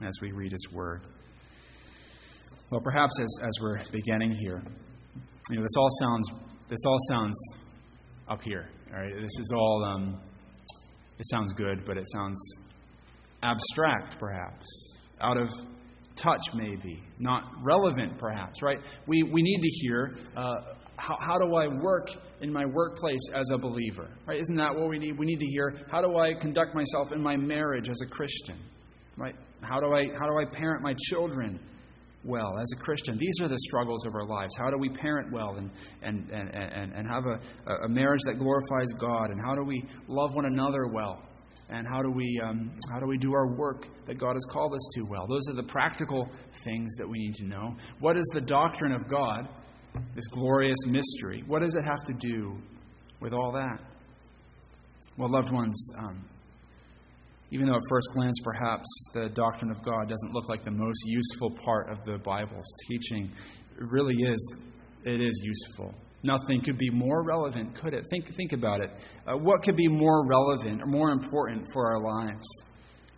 as 0.04 0.14
we 0.20 0.32
read 0.32 0.52
His 0.52 0.72
Word. 0.72 1.06
Well, 2.70 2.80
perhaps 2.80 3.18
as, 3.20 3.38
as 3.42 3.52
we're 3.60 3.82
beginning 3.92 4.32
here, 4.32 4.62
you 5.50 5.56
know, 5.56 5.62
this 5.62 5.76
all 5.78 5.88
sounds 6.00 6.30
this 6.68 6.80
all 6.86 6.98
sounds 7.10 7.36
up 8.28 8.42
here. 8.42 8.68
All 8.92 9.00
right, 9.00 9.14
this 9.14 9.30
is 9.40 9.52
all 9.54 9.84
um, 9.84 10.20
it 11.18 11.26
sounds 11.30 11.52
good, 11.54 11.84
but 11.86 11.96
it 11.96 12.06
sounds 12.12 12.38
abstract, 13.42 14.18
perhaps 14.18 14.96
out 15.20 15.36
of 15.36 15.48
touch, 16.14 16.40
maybe, 16.54 17.02
not 17.18 17.44
relevant, 17.62 18.18
perhaps, 18.18 18.62
right? 18.62 18.78
We, 19.06 19.22
we 19.22 19.42
need 19.42 19.60
to 19.60 19.68
hear 19.80 20.16
uh, 20.36 20.54
how, 20.96 21.16
how 21.20 21.38
do 21.38 21.54
I 21.54 21.68
work 21.68 22.08
in 22.40 22.52
my 22.52 22.64
workplace 22.66 23.20
as 23.34 23.48
a 23.54 23.58
believer, 23.58 24.08
right? 24.26 24.40
Isn't 24.40 24.56
that 24.56 24.74
what 24.74 24.88
we 24.88 24.98
need? 24.98 25.18
We 25.18 25.26
need 25.26 25.38
to 25.38 25.46
hear 25.46 25.74
how 25.90 26.02
do 26.02 26.16
I 26.16 26.34
conduct 26.34 26.74
myself 26.74 27.12
in 27.12 27.22
my 27.22 27.36
marriage 27.36 27.88
as 27.88 28.00
a 28.02 28.06
Christian, 28.06 28.58
right? 29.16 29.34
How 29.62 29.80
do 29.80 29.94
I, 29.94 30.06
how 30.18 30.26
do 30.26 30.38
I 30.38 30.44
parent 30.50 30.82
my 30.82 30.94
children 31.08 31.60
well 32.24 32.58
as 32.60 32.66
a 32.76 32.76
Christian? 32.76 33.16
These 33.18 33.40
are 33.42 33.48
the 33.48 33.58
struggles 33.58 34.06
of 34.06 34.14
our 34.14 34.26
lives. 34.26 34.54
How 34.58 34.70
do 34.70 34.78
we 34.78 34.88
parent 34.88 35.32
well 35.32 35.56
and, 35.56 35.70
and, 36.02 36.28
and, 36.30 36.54
and, 36.54 36.92
and 36.92 37.08
have 37.08 37.24
a, 37.26 37.72
a 37.84 37.88
marriage 37.88 38.20
that 38.26 38.38
glorifies 38.38 38.92
God? 38.98 39.30
And 39.30 39.40
how 39.44 39.54
do 39.54 39.64
we 39.64 39.82
love 40.06 40.34
one 40.34 40.46
another 40.46 40.88
well? 40.88 41.22
and 41.70 41.86
how 41.86 42.02
do 42.02 42.10
we 42.10 42.40
um, 42.42 42.70
how 42.90 42.98
do 42.98 43.06
we 43.06 43.18
do 43.18 43.32
our 43.34 43.54
work 43.54 43.88
that 44.06 44.18
God 44.18 44.34
has 44.34 44.44
called 44.50 44.74
us 44.74 44.88
to 44.94 45.02
well? 45.10 45.26
Those 45.26 45.50
are 45.50 45.54
the 45.54 45.68
practical 45.68 46.28
things 46.64 46.94
that 46.96 47.06
we 47.06 47.18
need 47.18 47.34
to 47.36 47.44
know. 47.44 47.76
What 48.00 48.16
is 48.16 48.24
the 48.32 48.40
doctrine 48.40 48.92
of 48.92 49.08
God, 49.08 49.48
this 50.14 50.26
glorious 50.28 50.78
mystery? 50.86 51.44
What 51.46 51.60
does 51.60 51.74
it 51.74 51.84
have 51.84 52.02
to 52.04 52.14
do 52.14 52.56
with 53.20 53.32
all 53.32 53.52
that? 53.52 53.80
Well, 55.16 55.30
loved 55.30 55.52
ones, 55.52 55.90
um, 55.98 56.24
even 57.50 57.66
though 57.66 57.76
at 57.76 57.82
first 57.88 58.08
glance 58.12 58.38
perhaps 58.44 58.86
the 59.14 59.28
doctrine 59.30 59.70
of 59.70 59.82
God 59.82 60.08
doesn't 60.08 60.32
look 60.32 60.48
like 60.48 60.64
the 60.64 60.70
most 60.70 61.00
useful 61.06 61.50
part 61.64 61.90
of 61.90 61.98
the 62.04 62.18
Bible's 62.18 62.66
teaching, 62.88 63.30
it 63.76 63.84
really 63.90 64.14
is. 64.14 64.52
It 65.04 65.20
is 65.20 65.40
useful. 65.42 65.94
Nothing 66.22 66.60
could 66.62 66.78
be 66.78 66.90
more 66.90 67.22
relevant, 67.22 67.74
could 67.80 67.94
it? 67.94 68.04
Think, 68.10 68.34
think 68.34 68.52
about 68.52 68.80
it. 68.80 68.90
Uh, 69.26 69.36
what 69.36 69.62
could 69.62 69.76
be 69.76 69.86
more 69.86 70.26
relevant 70.26 70.82
or 70.82 70.86
more 70.86 71.10
important 71.10 71.64
for 71.72 71.86
our 71.86 72.02
lives 72.02 72.46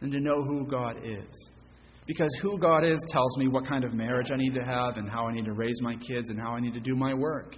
than 0.00 0.10
to 0.10 0.20
know 0.20 0.44
who 0.44 0.66
God 0.66 0.96
is? 1.02 1.50
Because 2.06 2.30
who 2.42 2.58
God 2.58 2.84
is 2.84 2.98
tells 3.08 3.38
me 3.38 3.48
what 3.48 3.64
kind 3.64 3.84
of 3.84 3.94
marriage 3.94 4.30
I 4.30 4.36
need 4.36 4.54
to 4.54 4.64
have 4.64 4.96
and 4.96 5.08
how 5.08 5.26
I 5.26 5.32
need 5.32 5.46
to 5.46 5.52
raise 5.52 5.80
my 5.80 5.96
kids 5.96 6.28
and 6.30 6.38
how 6.38 6.52
I 6.52 6.60
need 6.60 6.74
to 6.74 6.80
do 6.80 6.94
my 6.94 7.14
work. 7.14 7.56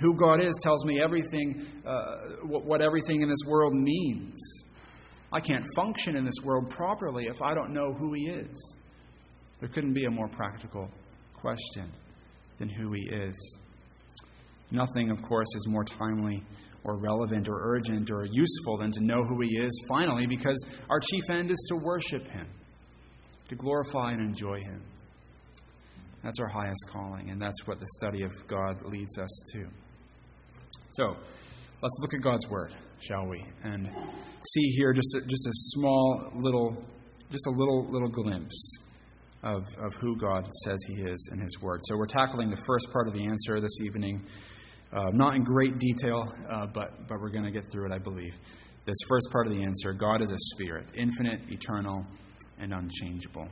Who 0.00 0.16
God 0.16 0.40
is 0.40 0.54
tells 0.62 0.84
me 0.86 1.00
everything, 1.02 1.66
uh, 1.86 2.46
what, 2.46 2.64
what 2.64 2.80
everything 2.80 3.20
in 3.20 3.28
this 3.28 3.44
world 3.46 3.74
means. 3.74 4.38
I 5.32 5.40
can't 5.40 5.64
function 5.76 6.16
in 6.16 6.24
this 6.24 6.44
world 6.44 6.70
properly 6.70 7.26
if 7.26 7.40
I 7.40 7.54
don't 7.54 7.72
know 7.72 7.92
who 7.92 8.12
He 8.14 8.28
is. 8.28 8.76
There 9.60 9.68
couldn't 9.68 9.94
be 9.94 10.06
a 10.06 10.10
more 10.10 10.28
practical 10.28 10.88
question 11.34 11.92
than 12.58 12.68
who 12.68 12.92
He 12.92 13.02
is. 13.02 13.58
Nothing, 14.70 15.10
of 15.10 15.22
course, 15.22 15.48
is 15.56 15.66
more 15.68 15.84
timely 15.84 16.42
or 16.84 16.96
relevant 16.96 17.48
or 17.48 17.74
urgent 17.74 18.10
or 18.10 18.24
useful 18.24 18.78
than 18.78 18.90
to 18.92 19.04
know 19.04 19.22
who 19.22 19.40
He 19.42 19.58
is, 19.58 19.84
finally, 19.88 20.26
because 20.26 20.64
our 20.88 21.00
chief 21.00 21.24
end 21.30 21.50
is 21.50 21.66
to 21.68 21.76
worship 21.84 22.26
Him, 22.26 22.46
to 23.48 23.54
glorify 23.54 24.12
and 24.12 24.22
enjoy 24.22 24.58
Him. 24.58 24.82
That's 26.22 26.38
our 26.40 26.48
highest 26.48 26.86
calling, 26.90 27.30
and 27.30 27.40
that's 27.40 27.66
what 27.66 27.80
the 27.80 27.86
study 27.98 28.22
of 28.22 28.32
God 28.46 28.82
leads 28.84 29.18
us 29.18 29.42
to. 29.52 29.64
So, 30.92 31.16
let's 31.82 31.96
look 32.00 32.14
at 32.14 32.20
God's 32.20 32.48
Word, 32.48 32.74
shall 33.00 33.26
we? 33.26 33.44
And 33.64 33.88
see 33.88 34.72
here 34.76 34.92
just 34.92 35.14
a, 35.16 35.20
just 35.26 35.46
a 35.46 35.52
small 35.52 36.32
little, 36.36 36.76
just 37.30 37.46
a 37.46 37.50
little 37.50 37.90
little 37.90 38.08
glimpse 38.08 38.78
of, 39.42 39.62
of 39.78 39.94
who 40.00 40.16
God 40.16 40.48
says 40.64 40.78
He 40.88 41.02
is 41.02 41.30
in 41.32 41.40
His 41.40 41.60
Word. 41.60 41.80
So, 41.84 41.96
we're 41.96 42.06
tackling 42.06 42.50
the 42.50 42.62
first 42.66 42.86
part 42.92 43.08
of 43.08 43.14
the 43.14 43.26
answer 43.26 43.60
this 43.60 43.80
evening 43.84 44.24
uh, 44.92 45.10
not 45.12 45.36
in 45.36 45.44
great 45.44 45.78
detail, 45.78 46.32
uh, 46.50 46.66
but, 46.66 47.06
but 47.08 47.20
we're 47.20 47.30
going 47.30 47.44
to 47.44 47.50
get 47.50 47.70
through 47.70 47.86
it, 47.86 47.92
I 47.92 47.98
believe. 47.98 48.34
This 48.86 48.96
first 49.08 49.28
part 49.30 49.46
of 49.46 49.56
the 49.56 49.62
answer 49.62 49.92
God 49.92 50.20
is 50.20 50.32
a 50.32 50.38
spirit, 50.54 50.86
infinite, 50.96 51.40
eternal, 51.48 52.04
and 52.58 52.72
unchangeable. 52.72 53.48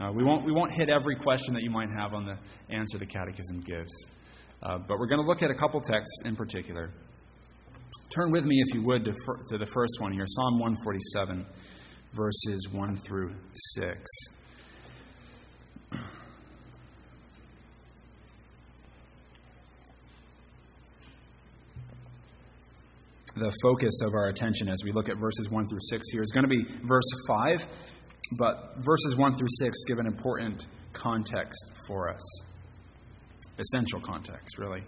Uh, 0.00 0.12
we, 0.14 0.24
won't, 0.24 0.46
we 0.46 0.52
won't 0.52 0.72
hit 0.72 0.88
every 0.88 1.16
question 1.16 1.52
that 1.52 1.62
you 1.62 1.70
might 1.70 1.90
have 1.90 2.14
on 2.14 2.24
the 2.24 2.38
answer 2.74 2.98
the 2.98 3.06
Catechism 3.06 3.60
gives, 3.66 3.92
uh, 4.62 4.78
but 4.78 4.98
we're 4.98 5.08
going 5.08 5.20
to 5.20 5.26
look 5.26 5.42
at 5.42 5.50
a 5.50 5.54
couple 5.54 5.80
texts 5.80 6.20
in 6.24 6.36
particular. 6.36 6.90
Turn 8.16 8.32
with 8.32 8.46
me, 8.46 8.62
if 8.66 8.74
you 8.74 8.82
would, 8.82 9.04
to, 9.04 9.12
to 9.12 9.58
the 9.58 9.66
first 9.66 10.00
one 10.00 10.10
here 10.10 10.24
Psalm 10.26 10.58
147, 10.58 11.44
verses 12.14 12.66
1 12.72 12.96
through 12.96 13.34
6. 13.52 14.10
the 23.38 23.52
focus 23.62 24.00
of 24.02 24.14
our 24.14 24.28
attention 24.28 24.70
as 24.70 24.78
we 24.82 24.92
look 24.92 25.10
at 25.10 25.18
verses 25.18 25.50
1 25.50 25.66
through 25.66 25.78
6 25.82 26.08
here 26.10 26.22
is 26.22 26.30
going 26.32 26.44
to 26.44 26.48
be 26.48 26.64
verse 26.86 27.04
5, 27.28 27.66
but 28.38 28.76
verses 28.78 29.14
1 29.14 29.36
through 29.36 29.46
6 29.58 29.84
give 29.86 29.98
an 29.98 30.06
important 30.06 30.66
context 30.94 31.70
for 31.86 32.08
us. 32.08 32.22
Essential 33.58 34.00
context, 34.00 34.56
really. 34.56 34.84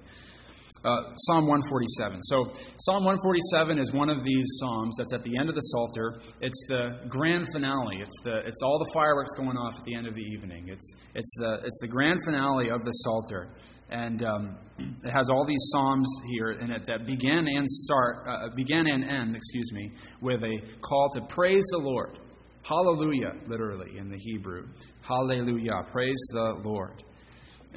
Uh, 0.85 1.15
Psalm 1.29 1.47
147. 1.47 2.23
So, 2.23 2.53
Psalm 2.79 3.05
147 3.05 3.79
is 3.79 3.93
one 3.93 4.11
of 4.11 4.23
these 4.25 4.45
psalms 4.61 4.97
that's 4.99 5.15
at 5.15 5.25
the 5.25 5.37
end 5.37 5.49
of 5.49 5.55
the 5.55 5.61
Psalter. 5.61 6.21
It's 6.41 6.63
the 6.69 7.09
grand 7.09 7.47
finale. 7.53 7.99
It's 8.01 8.21
the 8.25 8.39
it's 8.47 8.61
all 8.63 8.79
the 8.79 8.91
fireworks 8.95 9.33
going 9.37 9.57
off 9.57 9.79
at 9.79 9.85
the 9.85 9.95
end 9.95 10.07
of 10.07 10.15
the 10.15 10.23
evening. 10.23 10.69
It's 10.69 10.95
it's 11.15 11.35
the 11.39 11.61
it's 11.65 11.79
the 11.81 11.89
grand 11.89 12.21
finale 12.25 12.71
of 12.71 12.83
the 12.85 12.93
Psalter 12.93 13.49
and 13.91 14.23
um, 14.23 14.57
it 15.05 15.11
has 15.11 15.31
all 15.31 15.47
these 15.47 15.65
psalms 15.73 16.09
here 16.27 16.53
in 16.53 16.71
it 16.71 16.87
that 16.87 17.07
begin 17.07 17.47
and 17.49 17.69
start, 17.69 18.27
uh, 18.29 18.49
begin 18.55 18.87
and 18.89 19.05
end, 19.05 19.37
excuse 19.37 19.73
me, 19.73 19.93
with 20.21 20.43
a 20.43 20.61
call 20.81 21.11
to 21.15 21.23
praise 21.23 21.65
the 21.73 21.79
Lord. 21.79 22.19
Hallelujah, 22.63 23.33
literally 23.47 23.97
in 23.97 24.11
the 24.11 24.19
Hebrew. 24.19 24.67
Hallelujah, 25.01 25.85
praise 25.91 26.21
the 26.33 26.61
Lord. 26.65 27.03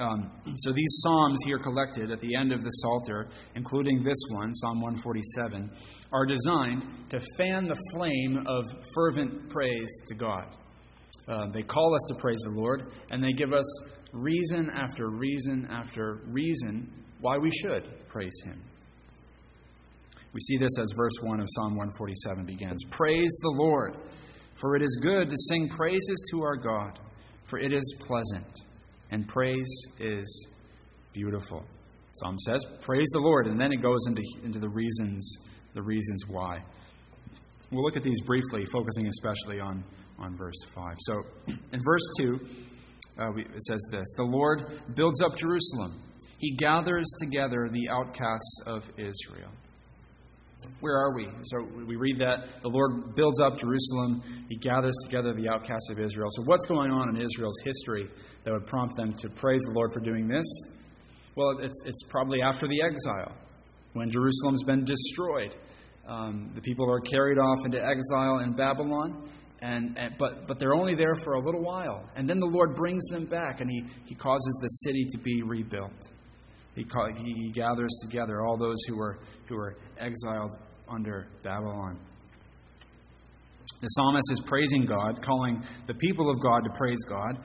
Um, 0.02 0.32
so 0.58 0.72
these 0.74 1.00
psalms 1.04 1.40
here 1.46 1.60
collected 1.60 2.10
at 2.10 2.20
the 2.22 2.36
end 2.36 2.52
of 2.52 2.64
the 2.64 2.70
Psalter, 2.70 3.28
including 3.54 4.02
this 4.02 4.18
one, 4.32 4.52
Psalm 4.56 4.82
147, 4.82 5.70
are 6.12 6.26
designed 6.26 6.82
to 7.12 7.20
fan 7.38 7.68
the 7.68 7.78
flame 7.94 8.44
of 8.48 8.66
fervent 8.96 9.48
praise 9.50 9.90
to 10.08 10.16
God. 10.16 10.58
Uh, 11.28 11.46
they 11.54 11.62
call 11.62 11.94
us 11.94 12.02
to 12.08 12.16
praise 12.16 12.40
the 12.46 12.60
Lord, 12.60 12.92
and 13.12 13.24
they 13.24 13.32
give 13.32 13.54
us 13.54 13.66
reason 14.12 14.72
after 14.74 15.10
reason 15.10 15.68
after 15.70 16.22
reason 16.26 16.92
why 17.20 17.38
we 17.38 17.52
should 17.52 18.08
praise 18.08 18.42
Him. 18.44 18.60
We 20.34 20.40
see 20.42 20.58
this 20.58 20.80
as 20.80 20.88
verse 20.98 21.14
1 21.22 21.42
of 21.42 21.48
Psalm 21.50 21.76
147 21.76 22.46
begins 22.46 22.84
Praise 22.90 23.32
the 23.44 23.56
Lord, 23.56 23.98
for 24.56 24.76
it 24.76 24.82
is 24.82 25.00
good 25.04 25.30
to 25.30 25.36
sing 25.50 25.70
praises 25.70 26.24
to 26.32 26.42
our 26.42 26.56
God, 26.56 26.98
for 27.46 27.60
it 27.60 27.72
is 27.72 27.96
pleasant, 28.00 28.64
and 29.12 29.28
praise 29.28 29.70
is 30.00 30.48
beautiful. 31.14 31.64
Psalm 32.14 32.38
says, 32.40 32.66
Praise 32.82 33.10
the 33.14 33.20
Lord, 33.20 33.48
and 33.48 33.60
then 33.60 33.72
it 33.72 33.82
goes 33.82 34.00
into, 34.08 34.22
into 34.44 34.60
the 34.60 34.70
reasons, 34.70 35.38
the 35.74 35.82
reasons 35.82 36.26
why. 36.28 36.60
We'll 37.72 37.84
look 37.84 37.96
at 37.96 38.04
these 38.04 38.20
briefly, 38.22 38.66
focusing 38.72 39.08
especially 39.08 39.60
on, 39.60 39.84
on 40.20 40.36
verse 40.36 40.58
5. 40.76 40.96
So, 41.00 41.24
in 41.48 41.82
verse 41.86 42.10
2, 42.18 42.40
uh, 43.18 43.26
we, 43.36 43.44
it 43.44 43.64
says 43.68 43.80
this 43.92 44.06
The 44.18 44.24
Lord 44.24 44.82
builds 44.96 45.22
up 45.22 45.38
Jerusalem, 45.38 46.02
He 46.38 46.56
gathers 46.56 47.08
together 47.22 47.70
the 47.72 47.90
outcasts 47.90 48.62
of 48.66 48.84
Israel. 48.98 49.52
Where 50.80 50.98
are 50.98 51.16
we? 51.16 51.28
So 51.44 51.68
we 51.86 51.96
read 51.96 52.20
that 52.20 52.62
the 52.62 52.70
Lord 52.70 53.16
builds 53.16 53.40
up 53.42 53.58
Jerusalem, 53.60 54.22
He 54.50 54.58
gathers 54.58 54.96
together 55.06 55.34
the 55.34 55.50
outcasts 55.50 55.90
of 55.90 56.00
Israel. 56.00 56.28
So, 56.32 56.44
what's 56.44 56.66
going 56.66 56.92
on 56.92 57.16
in 57.16 57.22
Israel's 57.22 57.60
history 57.64 58.08
that 58.44 58.52
would 58.52 58.66
prompt 58.66 58.96
them 58.98 59.14
to 59.14 59.30
praise 59.30 59.62
the 59.68 59.74
Lord 59.74 59.94
for 59.94 60.00
doing 60.00 60.28
this? 60.28 60.46
Well, 61.36 61.60
it's, 61.62 61.82
it's 61.86 62.04
probably 62.10 62.42
after 62.42 62.68
the 62.68 62.82
exile, 62.82 63.36
when 63.94 64.10
Jerusalem's 64.10 64.64
been 64.64 64.84
destroyed. 64.84 65.56
Um, 66.08 66.52
the 66.56 66.62
people 66.62 66.92
are 66.92 67.00
carried 67.00 67.38
off 67.38 67.60
into 67.64 67.78
exile 67.78 68.40
in 68.40 68.54
Babylon, 68.54 69.30
and, 69.62 69.98
and, 69.98 70.16
but, 70.18 70.48
but 70.48 70.58
they're 70.60 70.74
only 70.74 70.96
there 70.96 71.16
for 71.24 71.34
a 71.34 71.40
little 71.40 71.62
while. 71.62 72.10
And 72.16 72.28
then 72.28 72.40
the 72.40 72.48
Lord 72.48 72.76
brings 72.76 73.04
them 73.12 73.26
back 73.26 73.62
and 73.62 73.70
he, 73.70 73.86
he 74.06 74.16
causes 74.16 74.60
the 74.62 74.68
city 74.68 75.06
to 75.12 75.18
be 75.20 75.44
rebuilt. 75.44 76.10
He, 76.76 76.84
call, 76.84 77.10
he, 77.16 77.34
he 77.34 77.52
gathers 77.52 77.92
together 78.02 78.46
all 78.46 78.58
those 78.58 78.78
who 78.88 78.98
were, 78.98 79.20
who 79.48 79.56
were 79.56 79.76
exiled 80.00 80.56
under 80.88 81.28
Babylon. 81.44 82.00
The 83.82 83.88
psalmist 83.88 84.32
is 84.32 84.40
praising 84.46 84.86
God, 84.86 85.24
calling 85.26 85.64
the 85.88 85.96
people 85.96 86.30
of 86.30 86.40
God 86.40 86.60
to 86.64 86.70
praise 86.78 87.04
God, 87.10 87.40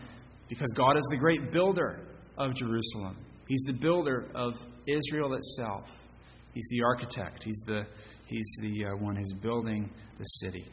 because 0.49 0.71
God 0.77 0.97
is 0.97 1.07
the 1.11 1.17
great 1.17 1.51
builder 1.51 2.01
of 2.39 2.55
Jerusalem. 2.55 3.17
He's 3.49 3.63
the 3.67 3.73
builder 3.73 4.29
of 4.35 4.55
Israel 4.87 5.35
itself. 5.35 5.89
He's 6.53 6.69
the 6.71 6.83
architect. 6.83 7.43
He's 7.43 7.63
the, 7.67 7.87
he's 8.27 8.51
the 8.61 8.87
uh, 8.87 8.97
one 8.97 9.17
who's 9.17 9.33
building 9.33 9.91
the 10.19 10.25
city. 10.25 10.67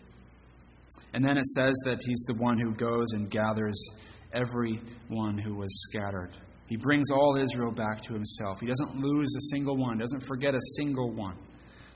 And 1.13 1.23
then 1.23 1.37
it 1.37 1.45
says 1.45 1.73
that 1.85 2.01
he's 2.05 2.23
the 2.27 2.35
one 2.35 2.59
who 2.59 2.73
goes 2.73 3.07
and 3.13 3.29
gathers 3.29 3.79
everyone 4.33 5.37
who 5.37 5.55
was 5.55 5.69
scattered. 5.89 6.31
He 6.67 6.77
brings 6.77 7.11
all 7.11 7.37
Israel 7.37 7.71
back 7.71 8.01
to 8.03 8.13
himself. 8.13 8.59
He 8.59 8.67
doesn't 8.67 8.95
lose 8.95 9.35
a 9.35 9.55
single 9.55 9.77
one, 9.77 9.97
doesn't 9.97 10.25
forget 10.25 10.55
a 10.55 10.61
single 10.77 11.11
one. 11.11 11.35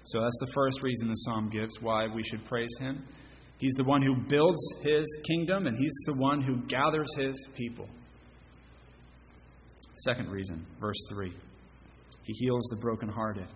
So 0.04 0.22
that's 0.22 0.38
the 0.40 0.52
first 0.54 0.82
reason 0.82 1.08
the 1.08 1.16
psalm 1.16 1.50
gives 1.50 1.82
why 1.82 2.08
we 2.08 2.24
should 2.24 2.46
praise 2.46 2.76
him. 2.80 3.06
He's 3.60 3.74
the 3.74 3.84
one 3.84 4.02
who 4.02 4.16
builds 4.30 4.60
his 4.84 5.06
kingdom, 5.28 5.68
and 5.68 5.76
he's 5.78 5.96
the 6.06 6.18
one 6.18 6.42
who 6.42 6.66
gathers 6.68 7.08
his 7.18 7.48
people. 7.56 7.88
Second 10.06 10.30
reason, 10.30 10.66
verse 10.80 10.98
3 11.10 11.34
He 12.24 12.34
heals 12.34 12.64
the 12.70 12.78
brokenhearted 12.78 13.48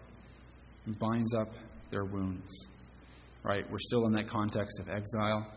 and 0.86 0.98
binds 0.98 1.34
up 1.36 1.54
their 1.92 2.06
wounds. 2.06 2.50
Right? 3.44 3.64
We're 3.70 3.80
still 3.80 4.06
in 4.08 4.14
that 4.14 4.28
context 4.28 4.80
of 4.80 4.90
exile. 4.90 5.48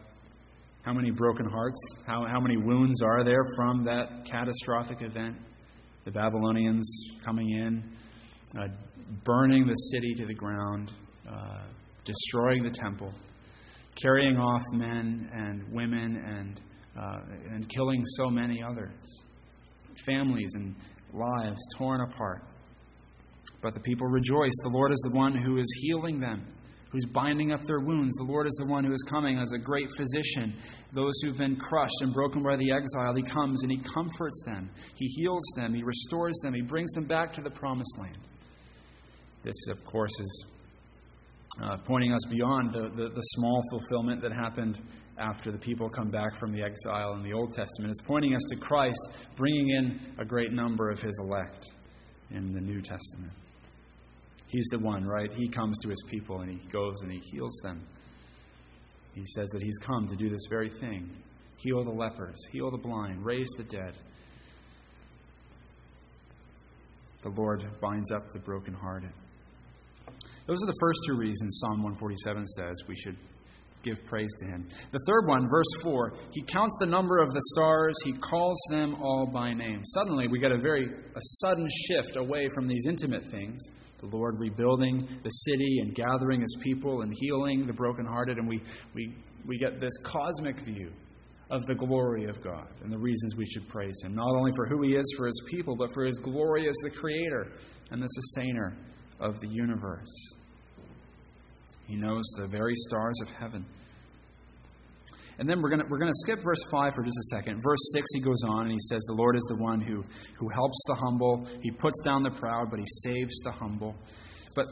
How 0.85 0.93
many 0.93 1.11
broken 1.11 1.47
hearts, 1.49 1.81
how, 2.07 2.26
how 2.29 2.41
many 2.41 2.59
wounds 2.59 3.00
are 3.00 3.25
there 3.25 3.43
from 3.57 3.85
that 3.85 4.26
catastrophic 4.31 5.00
event? 5.00 5.35
The 6.05 6.11
Babylonians 6.11 6.87
coming 7.25 7.49
in, 7.49 7.83
uh, 8.61 8.67
burning 9.25 9.67
the 9.67 9.75
city 9.75 10.12
to 10.19 10.26
the 10.26 10.35
ground, 10.35 10.93
uh, 11.26 11.62
destroying 12.05 12.64
the 12.64 12.71
temple, 12.71 13.14
carrying 14.03 14.37
off 14.37 14.61
men 14.73 15.31
and 15.33 15.73
women, 15.73 16.23
and, 16.23 16.61
uh, 17.00 17.55
and 17.55 17.67
killing 17.71 18.03
so 18.19 18.29
many 18.29 18.62
others. 18.62 18.93
Families 20.05 20.50
and 20.55 20.75
lives 21.14 21.61
torn 21.79 22.03
apart. 22.03 22.43
But 23.62 23.73
the 23.73 23.81
people 23.81 24.07
rejoice. 24.07 24.53
The 24.64 24.71
Lord 24.71 24.93
is 24.93 25.03
the 25.11 25.17
one 25.17 25.35
who 25.35 25.57
is 25.57 25.67
healing 25.81 26.21
them 26.21 26.45
who's 26.95 27.05
binding 27.07 27.51
up 27.53 27.61
their 27.67 27.81
wounds. 27.81 28.15
The 28.17 28.25
Lord 28.25 28.47
is 28.47 28.55
the 28.61 28.67
one 28.67 28.85
who 28.85 28.93
is 28.93 29.03
coming 29.03 29.37
as 29.39 29.53
a 29.53 29.59
great 29.59 29.89
physician. 29.97 30.55
Those 30.93 31.13
who've 31.23 31.37
been 31.37 31.57
crushed 31.57 32.03
and 32.03 32.13
broken 32.13 32.41
by 32.41 32.57
the 32.57 32.71
exile, 32.71 33.13
He 33.17 33.23
comes 33.23 33.65
and 33.65 33.73
He 33.73 33.79
comforts 33.79 34.41
them. 34.47 34.71
He 34.95 35.07
heals 35.07 35.43
them. 35.57 35.75
He 35.75 35.83
restores 35.83 36.39
them. 36.45 36.55
He 36.55 36.63
brings 36.63 36.93
them 36.93 37.07
back 37.07 37.33
to 37.33 37.43
the 37.43 37.51
promised 37.51 37.99
land. 37.99 38.19
This, 39.43 39.57
of 39.71 39.85
course, 39.85 40.13
is 40.21 40.47
uh, 41.63 41.79
pointing 41.79 42.13
us 42.13 42.25
beyond 42.31 42.73
the, 42.73 42.91
the, 42.95 43.09
the, 43.09 43.21
small 43.21 43.61
fulfillment 43.71 44.23
that 44.23 44.33
happened 44.33 44.81
after 45.19 45.53
the 45.53 45.59
people 45.59 45.89
come 45.89 46.11
back 46.11 46.37
from 46.37 46.53
the 46.53 46.63
exile 46.63 47.15
in 47.15 47.23
the 47.23 47.33
Old 47.33 47.53
Testament. 47.53 47.91
It's 47.91 48.01
pointing 48.01 48.35
us 48.35 48.43
to 48.49 48.57
Christ 48.57 48.99
bringing 49.37 49.71
in 49.71 50.01
a 50.19 50.25
great 50.25 50.53
number 50.53 50.91
of 50.91 51.01
His 51.01 51.19
elect 51.21 51.71
in 52.31 52.49
the 52.49 52.61
New 52.61 52.81
Testament. 52.81 53.33
He's 54.55 54.69
the 54.71 54.79
one, 54.79 55.05
right? 55.05 55.35
He 55.35 55.49
comes 55.49 55.77
to 55.81 55.89
his 55.89 56.01
people 56.09 56.43
and 56.43 56.49
he 56.49 56.65
goes 56.69 57.03
and 57.03 57.11
he 57.11 57.19
heals 57.19 57.59
them. 57.65 57.85
He 59.13 59.25
says 59.35 59.49
that 59.49 59.61
he's 59.61 59.79
come 59.79 60.07
to 60.07 60.15
do 60.15 60.31
this 60.31 60.47
very 60.49 60.71
thing 60.71 61.11
heal 61.57 61.83
the 61.83 61.91
lepers, 61.91 62.39
heal 62.53 62.71
the 62.71 62.79
blind, 62.79 63.25
raise 63.25 63.49
the 63.57 63.65
dead. 63.65 63.95
The 67.23 67.31
Lord 67.31 67.65
binds 67.81 68.13
up 68.13 68.29
the 68.33 68.39
brokenhearted. 68.39 69.11
Those 70.47 70.63
are 70.63 70.67
the 70.67 70.79
first 70.79 71.01
two 71.09 71.17
reasons 71.17 71.59
Psalm 71.61 71.83
147 71.83 72.47
says 72.47 72.75
we 72.87 72.95
should 72.95 73.17
give 73.83 74.05
praise 74.05 74.33
to 74.39 74.47
him. 74.47 74.67
The 74.93 75.01
third 75.09 75.27
one, 75.27 75.49
verse 75.51 75.83
4, 75.83 76.13
he 76.31 76.43
counts 76.43 76.77
the 76.79 76.87
number 76.87 77.19
of 77.19 77.33
the 77.33 77.43
stars, 77.57 77.95
he 78.05 78.13
calls 78.13 78.61
them 78.71 78.95
all 79.03 79.27
by 79.27 79.53
name. 79.53 79.81
Suddenly, 79.85 80.29
we 80.29 80.39
get 80.39 80.53
a 80.53 80.59
very 80.59 80.85
a 80.85 81.21
sudden 81.43 81.69
shift 81.89 82.17
away 82.17 82.49
from 82.55 82.69
these 82.69 82.87
intimate 82.89 83.31
things 83.33 83.61
the 84.11 84.17
Lord 84.17 84.39
rebuilding 84.39 85.07
the 85.23 85.31
city 85.31 85.79
and 85.81 85.95
gathering 85.95 86.41
his 86.41 86.57
people 86.61 87.03
and 87.03 87.13
healing 87.21 87.67
the 87.67 87.73
brokenhearted. 87.73 88.39
And 88.39 88.49
we, 88.49 88.63
we, 88.95 89.15
we 89.47 89.59
get 89.59 89.81
this 89.81 89.97
cosmic 90.05 90.61
view 90.61 90.93
of 91.51 91.65
the 91.67 91.75
glory 91.75 92.25
of 92.25 92.43
God 92.43 92.69
and 92.83 92.93
the 92.93 92.99
reasons 92.99 93.37
we 93.37 93.47
should 93.47 93.69
praise 93.69 93.95
him, 94.03 94.15
not 94.15 94.35
only 94.35 94.51
for 94.57 94.67
who 94.67 94.83
he 94.83 94.95
is 94.95 95.15
for 95.17 95.27
his 95.27 95.43
people, 95.51 95.77
but 95.77 95.93
for 95.93 96.05
his 96.05 96.19
glory 96.19 96.69
as 96.69 96.75
the 96.83 96.91
creator 96.91 97.53
and 97.91 98.03
the 98.03 98.09
sustainer 98.09 98.77
of 99.21 99.39
the 99.41 99.49
universe. 99.49 100.35
He 101.87 101.97
knows 101.97 102.25
the 102.37 102.47
very 102.47 102.75
stars 102.75 103.15
of 103.23 103.29
heaven. 103.29 103.65
And 105.38 105.49
then 105.49 105.61
we're 105.61 105.71
going 105.71 105.83
we're 105.88 105.99
gonna 105.99 106.12
skip 106.25 106.38
verse 106.43 106.62
5 106.71 106.93
for 106.95 107.03
just 107.03 107.19
a 107.19 107.37
second. 107.37 107.61
Verse 107.62 107.93
6, 107.95 108.07
he 108.14 108.21
goes 108.21 108.43
on 108.49 108.62
and 108.62 108.73
he 108.73 108.79
says, 108.91 109.03
The 109.09 109.14
Lord 109.14 109.37
is 109.37 109.47
the 109.49 109.62
one 109.62 109.81
who, 109.81 110.03
who 110.38 110.49
helps 110.49 110.79
the 110.87 110.95
humble. 110.95 111.47
He 111.62 111.71
puts 111.71 112.00
down 112.05 112.23
the 112.23 112.31
proud, 112.31 112.71
but 112.71 112.79
he 112.79 112.87
saves 113.03 113.35
the 113.45 113.53
humble. 113.53 113.95
But 114.55 114.67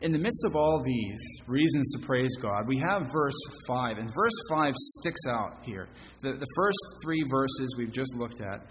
in 0.00 0.12
the 0.12 0.18
midst 0.18 0.44
of 0.46 0.56
all 0.56 0.82
these 0.84 1.20
reasons 1.46 1.90
to 1.90 2.06
praise 2.06 2.34
God, 2.40 2.66
we 2.66 2.78
have 2.78 3.02
verse 3.12 3.36
5. 3.66 3.98
And 3.98 4.08
verse 4.14 4.32
5 4.50 4.74
sticks 4.76 5.20
out 5.28 5.58
here. 5.62 5.88
The, 6.22 6.32
the 6.32 6.46
first 6.56 6.78
three 7.04 7.22
verses 7.30 7.74
we've 7.76 7.92
just 7.92 8.14
looked 8.16 8.40
at, 8.40 8.66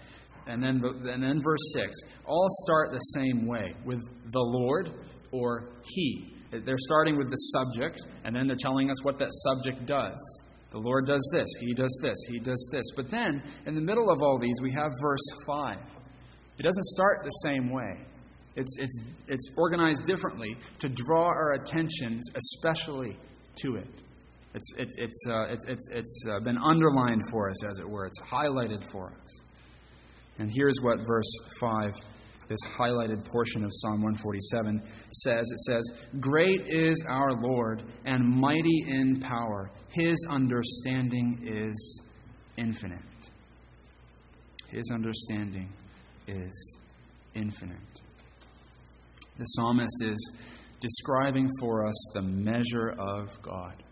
and 0.46 0.62
then, 0.62 0.80
and 0.84 1.22
then 1.22 1.40
verse 1.44 1.72
6, 1.74 1.92
all 2.26 2.46
start 2.64 2.90
the 2.92 2.98
same 2.98 3.46
way 3.46 3.74
with 3.84 4.00
the 4.32 4.40
Lord 4.40 4.90
or 5.32 5.70
He. 5.84 6.34
They're 6.50 6.76
starting 6.76 7.16
with 7.16 7.30
the 7.30 7.36
subject, 7.36 8.00
and 8.24 8.34
then 8.34 8.48
they're 8.48 8.56
telling 8.58 8.90
us 8.90 9.04
what 9.04 9.18
that 9.20 9.28
subject 9.30 9.86
does. 9.86 10.42
The 10.70 10.78
Lord 10.78 11.06
does 11.06 11.28
this, 11.32 11.48
He 11.60 11.74
does 11.74 11.98
this, 12.02 12.16
He 12.28 12.38
does 12.38 12.68
this. 12.72 12.84
But 12.96 13.10
then, 13.10 13.42
in 13.66 13.74
the 13.74 13.80
middle 13.80 14.10
of 14.10 14.22
all 14.22 14.38
these, 14.40 14.56
we 14.62 14.72
have 14.72 14.90
verse 15.00 15.26
5. 15.46 15.78
It 16.58 16.62
doesn't 16.62 16.84
start 16.84 17.22
the 17.24 17.30
same 17.44 17.70
way. 17.70 18.06
It's, 18.56 18.76
it's, 18.78 18.98
it's 19.28 19.48
organized 19.56 20.04
differently 20.04 20.56
to 20.80 20.88
draw 20.88 21.26
our 21.26 21.52
attentions 21.52 22.28
especially 22.34 23.16
to 23.62 23.76
it. 23.76 23.88
It's, 24.54 24.74
it's, 24.76 24.94
it's, 24.98 25.26
uh, 25.28 25.44
it's, 25.48 25.66
it's, 25.66 25.88
it's 25.92 26.24
uh, 26.28 26.40
been 26.40 26.58
underlined 26.58 27.22
for 27.30 27.48
us, 27.48 27.64
as 27.64 27.78
it 27.78 27.88
were. 27.88 28.04
It's 28.06 28.20
highlighted 28.20 28.84
for 28.90 29.12
us. 29.12 29.44
And 30.38 30.50
here's 30.52 30.76
what 30.82 30.98
verse 31.06 31.32
5 31.60 31.90
this 32.50 32.58
highlighted 32.76 33.24
portion 33.26 33.64
of 33.64 33.70
Psalm 33.72 34.02
147 34.02 34.82
says 35.12 35.46
it 35.50 35.58
says, 35.60 35.84
Great 36.18 36.66
is 36.66 37.00
our 37.08 37.30
Lord 37.40 37.84
and 38.04 38.28
mighty 38.28 38.84
in 38.88 39.20
power. 39.20 39.70
His 39.88 40.16
understanding 40.28 41.38
is 41.46 42.02
infinite. 42.58 42.98
His 44.68 44.90
understanding 44.92 45.72
is 46.26 46.78
infinite. 47.34 48.00
The 49.38 49.44
psalmist 49.44 50.04
is 50.04 50.32
describing 50.80 51.48
for 51.60 51.86
us 51.86 52.10
the 52.14 52.22
measure 52.22 52.94
of 52.98 53.40
God. 53.42 53.82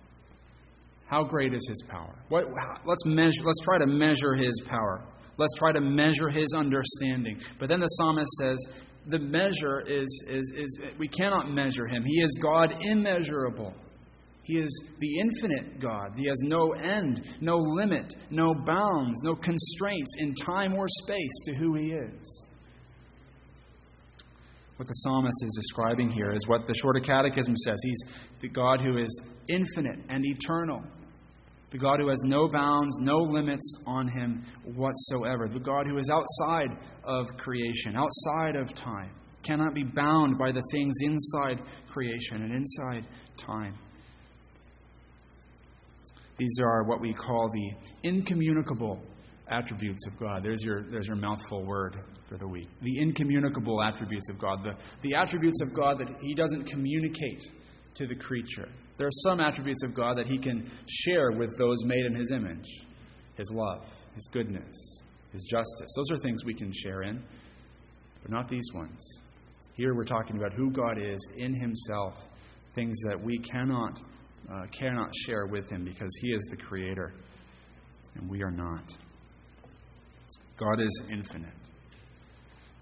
How 1.07 1.23
great 1.23 1.55
is 1.55 1.64
his 1.68 1.83
power? 1.88 2.14
What, 2.29 2.44
let's, 2.85 3.07
measure, 3.07 3.42
let's 3.44 3.61
try 3.64 3.79
to 3.79 3.87
measure 3.87 4.35
his 4.35 4.61
power. 4.66 5.07
Let's 5.38 5.55
try 5.57 5.72
to 5.72 5.81
measure 5.81 6.29
his 6.29 6.53
understanding. 6.55 7.40
But 7.59 7.68
then 7.68 7.81
the 7.81 7.87
psalmist 7.87 8.31
says, 8.40 8.59
the 9.07 9.18
measure 9.18 9.81
is, 9.87 10.24
is, 10.29 10.53
is 10.57 10.79
we 10.98 11.09
cannot 11.09 11.51
measure 11.51 11.87
him. 11.87 12.05
He 12.05 12.20
is 12.20 12.38
God 12.42 12.74
immeasurable. 12.81 13.72
He 14.42 14.57
is 14.57 14.83
the 14.98 15.18
infinite 15.20 15.79
God. 15.79 16.14
He 16.16 16.27
has 16.27 16.38
no 16.42 16.72
end, 16.72 17.22
no 17.40 17.55
limit, 17.55 18.14
no 18.31 18.55
bounds, 18.55 19.22
no 19.22 19.35
constraints 19.35 20.14
in 20.18 20.35
time 20.35 20.74
or 20.74 20.87
space 20.88 21.40
to 21.44 21.55
who 21.55 21.74
he 21.74 21.92
is. 21.92 22.48
What 24.77 24.88
the 24.88 24.94
psalmist 24.94 25.44
is 25.44 25.53
describing 25.57 26.11
here 26.11 26.33
is 26.33 26.46
what 26.46 26.66
the 26.66 26.74
Shorter 26.74 27.01
Catechism 27.01 27.57
says. 27.57 27.77
He's 27.83 28.05
the 28.40 28.48
God 28.48 28.81
who 28.81 28.98
is 28.98 29.20
infinite 29.48 29.98
and 30.09 30.24
eternal 30.24 30.83
the 31.70 31.78
God 31.78 32.00
who 32.00 32.09
has 32.09 32.22
no 32.24 32.48
bounds, 32.48 32.98
no 33.00 33.18
limits 33.18 33.74
on 33.87 34.09
him 34.09 34.44
whatsoever, 34.74 35.48
the 35.48 35.61
God 35.61 35.87
who 35.87 35.98
is 35.98 36.11
outside 36.11 36.76
of 37.04 37.26
creation, 37.37 37.94
outside 37.94 38.57
of 38.57 38.72
time, 38.74 39.11
cannot 39.42 39.74
be 39.74 39.85
bound 39.85 40.38
by 40.38 40.50
the 40.50 40.62
things 40.72 40.94
inside 41.02 41.61
creation 41.88 42.42
and 42.42 42.52
inside 42.52 43.07
time. 43.37 43.74
These 46.38 46.59
are 46.62 46.85
what 46.85 47.00
we 47.00 47.12
call 47.12 47.50
the 47.52 47.90
incommunicable 48.02 49.00
attributes 49.50 50.07
of 50.07 50.18
God. 50.18 50.44
There's 50.44 50.62
your, 50.62 50.85
there's 50.90 51.07
your 51.07 51.16
mouthful 51.16 51.64
word 51.64 51.96
for 52.28 52.38
the 52.38 52.46
week. 52.46 52.68
The 52.83 52.98
incommunicable 53.00 53.83
attributes 53.83 54.28
of 54.31 54.38
God. 54.38 54.62
The, 54.62 54.74
the 55.02 55.14
attributes 55.16 55.61
of 55.62 55.74
God 55.74 55.98
that 55.98 56.09
He 56.20 56.35
doesn't 56.35 56.64
communicate 56.64 57.44
to 57.94 58.07
the 58.07 58.14
creature. 58.14 58.68
There 58.98 59.06
are 59.06 59.20
some 59.28 59.40
attributes 59.40 59.84
of 59.84 59.94
God 59.94 60.18
that 60.18 60.26
he 60.26 60.38
can 60.38 60.70
share 60.88 61.30
with 61.30 61.56
those 61.56 61.84
made 61.84 62.04
in 62.04 62.14
his 62.14 62.30
image 62.32 62.84
his 63.37 63.52
love, 63.52 63.87
his 64.16 64.28
goodness, 64.32 65.04
his 65.32 65.44
justice. 65.44 65.94
Those 65.96 66.18
are 66.18 66.20
things 66.20 66.44
we 66.44 66.54
can 66.54 66.72
share 66.72 67.02
in, 67.02 67.22
but 68.20 68.32
not 68.32 68.50
these 68.50 68.68
ones. 68.74 69.20
Here 69.74 69.94
we're 69.94 70.02
talking 70.02 70.37
about 70.37 70.52
who 70.54 70.72
God 70.72 71.00
is 71.00 71.20
in 71.37 71.54
himself, 71.54 72.14
things 72.74 72.98
that 73.08 73.22
we 73.22 73.38
cannot, 73.38 74.00
uh, 74.52 74.66
cannot 74.72 75.14
share 75.24 75.46
with 75.46 75.70
him 75.70 75.84
because 75.84 76.11
he 76.20 76.32
is 76.32 76.42
the 76.50 76.56
creator 76.56 77.14
and 78.16 78.28
we 78.28 78.42
are 78.42 78.50
not. 78.50 78.92
God 80.56 80.80
is 80.80 81.02
infinite. 81.12 81.54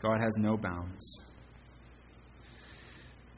God 0.01 0.21
has 0.21 0.33
no 0.39 0.57
bounds. 0.57 1.05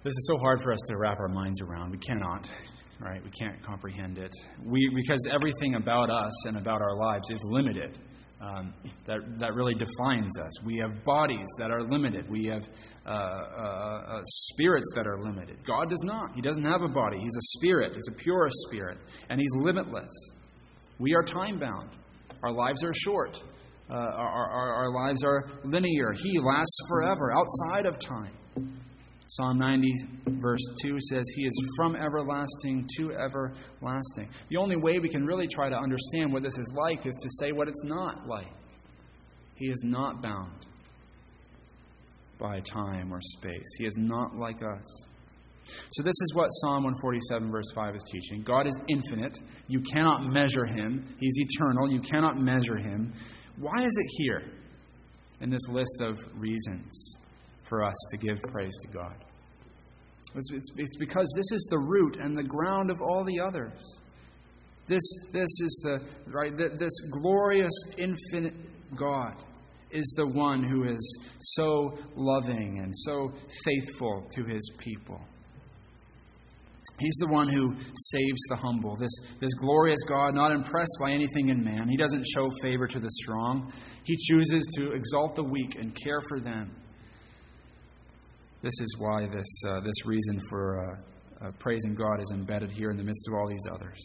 This 0.09 0.17
is 0.17 0.31
so 0.33 0.39
hard 0.39 0.63
for 0.63 0.73
us 0.73 0.79
to 0.87 0.97
wrap 0.97 1.21
our 1.21 1.29
minds 1.29 1.61
around. 1.61 1.91
We 1.91 1.99
cannot, 1.99 2.51
right? 2.99 3.23
We 3.23 3.31
can't 3.31 3.63
comprehend 3.63 4.17
it. 4.17 4.35
We, 4.65 4.91
because 4.97 5.19
everything 5.31 5.75
about 5.75 6.09
us 6.09 6.47
and 6.47 6.57
about 6.57 6.81
our 6.81 6.97
lives 6.97 7.31
is 7.31 7.43
limited 7.45 7.99
Um, 8.41 8.73
that, 9.07 9.19
that 9.37 9.53
really 9.53 9.75
defines 9.75 10.33
us. 10.41 10.65
We 10.65 10.79
have 10.79 11.05
bodies 11.05 11.47
that 11.59 11.71
are 11.71 11.83
limited. 11.83 12.25
We 12.31 12.47
have 12.47 12.67
uh, 13.05 13.11
uh, 13.11 13.13
uh, 13.13 14.21
spirits 14.25 14.89
that 14.95 15.07
are 15.07 15.21
limited. 15.23 15.59
God 15.67 15.91
does 15.91 16.03
not. 16.05 16.35
He 16.35 16.41
doesn't 16.41 16.65
have 16.65 16.81
a 16.81 16.89
body. 16.89 17.19
He's 17.19 17.37
a 17.37 17.47
spirit. 17.59 17.93
He's 17.93 18.09
a 18.09 18.17
pure 18.17 18.49
spirit. 18.67 18.97
And 19.29 19.39
He's 19.39 19.55
limitless. 19.59 20.15
We 20.99 21.15
are 21.17 21.23
time 21.23 21.59
bound. 21.59 21.91
Our 22.43 22.53
lives 22.53 22.83
are 22.83 22.95
short. 22.95 23.43
Uh, 23.91 23.95
our, 23.95 24.51
our, 24.59 24.75
our 24.75 25.07
lives 25.07 25.23
are 25.23 25.51
linear. 25.65 26.15
He 26.17 26.39
lasts 26.39 26.79
forever, 26.89 27.33
outside 27.33 27.85
of 27.85 27.99
time. 27.99 28.33
Psalm 29.31 29.59
90, 29.59 29.95
verse 30.41 30.65
2 30.83 30.97
says, 31.11 31.23
He 31.37 31.45
is 31.45 31.53
from 31.77 31.95
everlasting 31.97 32.89
to 32.97 33.13
everlasting. 33.13 34.27
The 34.49 34.57
only 34.57 34.77
way 34.77 34.99
we 34.99 35.11
can 35.11 35.27
really 35.27 35.47
try 35.47 35.69
to 35.69 35.77
understand 35.77 36.33
what 36.33 36.43
this 36.43 36.57
is 36.57 36.73
like 36.75 37.07
is 37.07 37.15
to 37.15 37.29
say 37.39 37.53
what 37.53 37.69
it's 37.69 37.85
not 37.85 38.27
like. 38.27 38.49
He 39.55 39.67
is 39.67 39.83
not 39.85 40.23
bound 40.23 40.65
by 42.39 42.61
time 42.61 43.13
or 43.13 43.21
space, 43.21 43.67
He 43.77 43.85
is 43.85 43.97
not 43.99 44.35
like 44.37 44.63
us. 44.63 45.05
So, 45.91 46.03
this 46.03 46.19
is 46.23 46.33
what 46.35 46.47
Psalm 46.47 46.85
147, 46.85 47.51
verse 47.51 47.71
5 47.75 47.97
is 47.97 48.05
teaching. 48.11 48.43
God 48.43 48.67
is 48.67 48.81
infinite. 48.89 49.37
You 49.67 49.83
cannot 49.83 50.23
measure 50.23 50.65
Him, 50.65 51.05
He's 51.21 51.37
eternal. 51.39 51.93
You 51.93 52.01
cannot 52.01 52.39
measure 52.39 52.79
Him. 52.79 53.13
Why 53.59 53.85
is 53.85 53.93
it 53.95 54.07
here 54.17 54.43
in 55.43 55.51
this 55.51 55.69
list 55.69 56.01
of 56.01 56.17
reasons? 56.35 57.19
For 57.69 57.85
us 57.85 57.97
to 58.11 58.17
give 58.19 58.39
praise 58.51 58.77
to 58.83 58.89
God. 58.89 59.15
It's, 60.35 60.51
it's, 60.53 60.71
it's, 60.77 60.97
because 60.99 61.27
this 61.37 61.53
is 61.53 61.67
the 61.71 61.79
root 61.79 62.17
and 62.21 62.37
the 62.37 62.43
ground 62.43 62.91
of 62.91 63.01
all 63.01 63.25
the 63.25 63.41
others. 63.41 63.81
This, 64.87 65.03
this 65.33 65.61
is 65.61 65.81
the 65.85 66.01
right. 66.33 66.53
This 66.57 67.01
glorious, 67.23 67.73
infinite 67.99 68.55
God 68.97 69.35
is 69.91 70.15
the 70.17 70.29
one 70.29 70.63
who 70.65 70.85
is 70.85 71.19
so 71.41 71.99
loving 72.15 72.81
and 72.83 72.93
so 72.95 73.33
faithful 73.65 74.27
to 74.35 74.45
His 74.45 74.71
people. 74.79 75.21
He's 76.99 77.17
the 77.21 77.33
one 77.33 77.49
who 77.49 77.75
saves 77.79 78.41
the 78.49 78.57
humble. 78.57 78.97
This, 78.97 79.11
this 79.41 79.55
glorious 79.55 80.01
God, 80.09 80.35
not 80.35 80.51
impressed 80.51 80.97
by 81.01 81.13
anything 81.13 81.49
in 81.49 81.63
man. 81.63 81.89
He 81.89 81.97
doesn't 81.97 82.27
show 82.27 82.51
favor 82.61 82.89
to 82.89 82.99
the 82.99 83.11
strong. 83.23 83.73
He 84.05 84.17
chooses 84.17 84.67
to 84.77 84.93
exalt 84.93 85.37
the 85.37 85.45
weak 85.45 85.77
and 85.79 85.95
care 85.95 86.21
for 86.29 86.41
them. 86.41 86.75
This 88.61 88.75
is 88.81 88.97
why 88.99 89.27
this, 89.27 89.47
uh, 89.69 89.81
this 89.81 90.05
reason 90.05 90.41
for 90.51 90.81
uh, 90.81 91.47
uh, 91.47 91.51
praising 91.61 91.95
God 91.95 92.21
is 92.21 92.33
embedded 92.33 92.73
here 92.73 92.91
in 92.91 92.97
the 92.97 93.05
midst 93.05 93.29
of 93.29 93.35
all 93.35 93.49
these 93.49 93.67
others. 93.73 93.99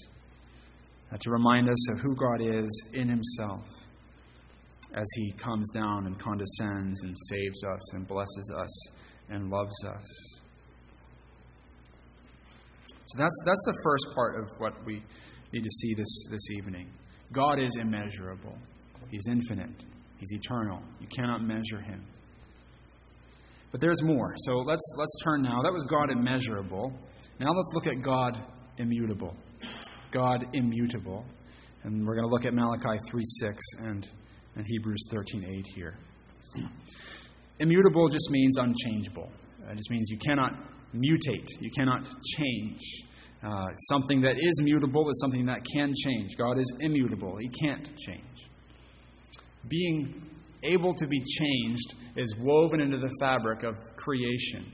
Uh, 1.12 1.18
to 1.18 1.32
remind 1.32 1.70
us 1.70 1.92
of 1.92 2.00
who 2.02 2.16
God 2.16 2.39
is 2.39 2.86
in 2.94 3.10
Himself 3.10 3.66
as 4.94 5.06
He 5.16 5.32
comes 5.34 5.68
down 5.72 6.06
and 6.06 6.20
condescends 6.20 7.02
and 7.04 7.16
saves 7.30 7.63
us 7.63 7.94
and 7.96 8.08
blesses 8.08 8.54
us 8.56 8.88
and 9.30 9.50
loves 9.50 9.86
us. 9.86 10.06
So 13.08 13.18
that's, 13.18 13.44
that's 13.46 13.63
the 13.66 13.78
first 13.84 14.06
part 14.13 14.39
of 14.39 14.48
what 14.60 14.74
we 14.86 15.02
need 15.52 15.63
to 15.63 15.70
see 15.70 15.96
this, 15.96 16.28
this 16.30 16.52
evening. 16.52 16.92
God 17.32 17.60
is 17.60 17.76
immeasurable, 17.78 18.56
He's 19.10 19.26
infinite, 19.28 19.84
He's 20.20 20.32
eternal. 20.32 20.80
You 21.00 21.08
cannot 21.08 21.42
measure 21.42 21.82
Him. 21.84 22.06
But 23.73 23.81
there's 23.81 24.03
more. 24.03 24.36
So 24.38 24.57
let's, 24.59 24.86
let's 24.99 25.15
turn 25.23 25.41
now. 25.41 25.63
That 25.63 25.73
was 25.73 25.83
God 25.86 26.12
immeasurable. 26.12 26.93
Now 27.39 27.51
let's 27.53 27.71
look 27.73 27.88
at 27.88 28.03
God 28.03 28.38
immutable. 28.77 29.36
God 30.12 30.45
immutable. 30.53 31.25
And 31.83 32.05
we're 32.05 32.13
going 32.13 32.27
to 32.27 32.31
look 32.31 32.45
at 32.45 32.53
Malachi 32.53 32.99
3 33.09 33.23
6 33.25 33.57
and, 33.79 34.07
and 34.55 34.65
Hebrews 34.67 35.07
13 35.09 35.43
8 35.57 35.67
here. 35.75 35.97
Immutable 37.59 38.09
just 38.09 38.29
means 38.29 38.59
unchangeable. 38.59 39.31
It 39.67 39.75
just 39.75 39.89
means 39.89 40.07
you 40.12 40.19
cannot 40.19 40.53
mutate, 40.93 41.47
you 41.59 41.71
cannot 41.71 42.07
change. 42.38 42.79
Uh, 43.43 43.65
something 43.89 44.21
that 44.21 44.36
is 44.38 44.62
mutable 44.62 45.09
is 45.09 45.19
something 45.19 45.47
that 45.47 45.62
can 45.73 45.91
change. 46.05 46.38
God 46.38 46.59
is 46.59 46.71
immutable, 46.79 47.38
He 47.39 47.49
can't 47.49 47.97
change. 47.97 48.49
Being 49.67 50.29
able 50.63 50.93
to 50.93 51.08
be 51.08 51.19
changed 51.19 51.95
is 52.15 52.34
woven 52.39 52.82
into 52.82 52.97
the 52.97 53.10
fabric 53.19 53.63
of 53.63 53.76
creation. 53.95 54.71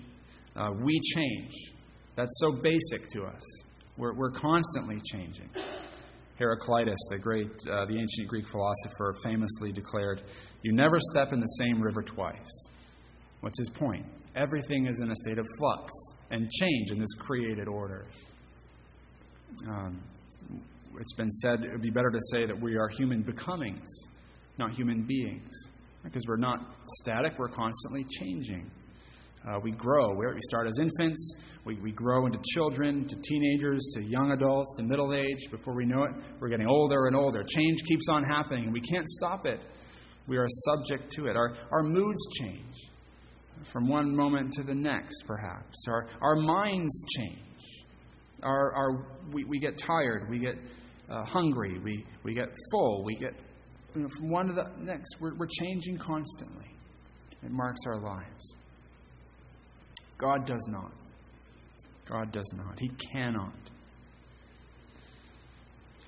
Uh, 0.55 0.69
we 0.83 0.99
change. 1.15 1.53
That's 2.15 2.39
so 2.39 2.51
basic 2.61 3.07
to 3.09 3.23
us. 3.23 3.41
We're, 3.97 4.13
we're 4.13 4.31
constantly 4.31 5.01
changing. 5.11 5.49
Heraclitus, 6.37 6.97
the 7.09 7.17
great, 7.17 7.51
uh, 7.69 7.85
the 7.85 7.99
ancient 7.99 8.27
Greek 8.27 8.47
philosopher, 8.49 9.15
famously 9.23 9.73
declared, 9.73 10.23
"You 10.63 10.71
never 10.71 10.97
step 11.11 11.33
in 11.33 11.39
the 11.41 11.45
same 11.45 11.81
river 11.81 12.01
twice." 12.01 12.69
What's 13.41 13.59
his 13.59 13.69
point? 13.69 14.05
Everything 14.35 14.87
is 14.87 15.01
in 15.01 15.11
a 15.11 15.15
state 15.15 15.37
of 15.37 15.45
flux 15.57 15.93
and 16.31 16.49
change 16.49 16.91
in 16.91 16.99
this 16.99 17.13
created 17.19 17.67
order. 17.67 18.07
Um, 19.67 20.01
it's 20.97 21.13
been 21.13 21.31
said 21.31 21.63
it 21.63 21.71
would 21.71 21.81
be 21.81 21.89
better 21.89 22.11
to 22.11 22.19
say 22.31 22.45
that 22.45 22.59
we 22.59 22.77
are 22.77 22.87
human 22.87 23.21
becomings, 23.21 23.89
not 24.57 24.71
human 24.71 25.05
beings 25.05 25.51
because 26.03 26.23
we're 26.27 26.37
not 26.37 26.59
static, 27.01 27.33
we're 27.37 27.49
constantly 27.49 28.05
changing. 28.09 28.71
Uh, 29.47 29.59
we 29.63 29.71
grow. 29.71 30.15
We 30.15 30.25
start 30.41 30.67
as 30.67 30.77
infants, 30.79 31.35
we, 31.65 31.75
we 31.81 31.91
grow 31.91 32.25
into 32.25 32.39
children, 32.53 33.05
to 33.07 33.15
teenagers, 33.15 33.81
to 33.95 34.03
young 34.03 34.31
adults, 34.31 34.73
to 34.77 34.83
middle 34.83 35.13
age. 35.13 35.49
Before 35.51 35.75
we 35.75 35.85
know 35.85 36.03
it, 36.03 36.11
we're 36.39 36.49
getting 36.49 36.67
older 36.67 37.07
and 37.07 37.15
older. 37.15 37.43
Change 37.43 37.83
keeps 37.83 38.07
on 38.09 38.23
happening, 38.23 38.65
and 38.65 38.73
we 38.73 38.81
can't 38.81 39.07
stop 39.07 39.45
it. 39.45 39.59
We 40.27 40.37
are 40.37 40.47
subject 40.47 41.11
to 41.13 41.27
it. 41.27 41.35
Our, 41.35 41.55
our 41.71 41.83
moods 41.83 42.21
change 42.39 42.75
from 43.71 43.87
one 43.87 44.15
moment 44.15 44.53
to 44.53 44.63
the 44.63 44.75
next, 44.75 45.23
perhaps. 45.25 45.85
Our, 45.89 46.07
our 46.21 46.35
minds 46.35 47.05
change. 47.17 47.85
Our, 48.43 48.73
our, 48.73 49.05
we, 49.31 49.43
we 49.45 49.59
get 49.59 49.77
tired, 49.77 50.29
we 50.29 50.39
get 50.39 50.55
uh, 51.09 51.25
hungry, 51.25 51.79
we, 51.83 52.05
we 52.23 52.33
get 52.33 52.47
full, 52.71 53.03
we 53.03 53.15
get 53.15 53.33
you 53.95 54.01
know, 54.01 54.07
from 54.17 54.29
one 54.29 54.47
to 54.47 54.53
the 54.53 54.69
next. 54.79 55.15
We're, 55.19 55.35
we're 55.35 55.47
changing 55.61 55.97
constantly. 55.97 56.67
It 57.43 57.51
marks 57.51 57.79
our 57.87 57.99
lives. 57.99 58.55
God 60.17 60.45
does 60.45 60.67
not. 60.69 60.91
God 62.09 62.31
does 62.31 62.51
not. 62.55 62.79
He 62.79 62.89
cannot. 63.11 63.53